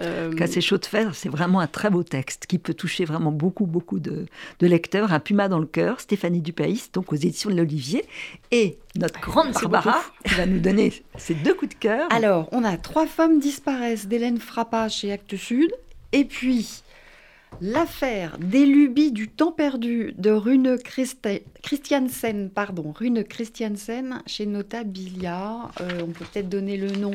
[0.00, 0.32] Euh...
[0.34, 3.66] Casser chaud de fer, c'est vraiment un très beau texte qui peut toucher vraiment beaucoup,
[3.66, 4.26] beaucoup de,
[4.60, 5.12] lecteurs.
[5.12, 8.04] Un puma dans le cœur, Stéphanie Dupaïs, donc aux éditions de l'Olivier.
[8.50, 12.08] Et notre grande Barbara qui va nous donner ses deux coups de cœur.
[12.10, 15.72] Alors, on a Trois femmes disparaissent d'Hélène Frappa chez Actes Sud.
[16.12, 16.82] Et puis,
[17.60, 20.76] L'affaire des lubies du temps perdu de Rune
[21.62, 25.70] Christiansen, pardon, Rune Christiansen chez Notabilia.
[25.80, 27.12] Euh, on peut peut-être donner le nom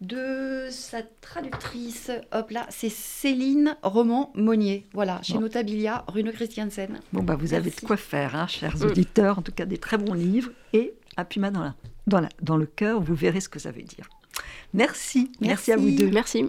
[0.00, 2.10] de sa traductrice.
[2.32, 4.86] Hop là, c'est Céline Roman Monnier.
[4.92, 7.00] Voilà, chez Notabilia, Rune Christiansen.
[7.12, 8.82] Bon, bah, vous avez de quoi faire, hein, chers mm.
[8.82, 9.38] auditeurs.
[9.38, 10.50] En tout cas, des très bons livres.
[10.72, 11.74] Et à Puma dans, la,
[12.06, 14.08] dans, la, dans le cœur, vous verrez ce que ça veut dire.
[14.72, 15.30] Merci.
[15.40, 16.10] Merci, Merci à vous deux.
[16.10, 16.44] Merci.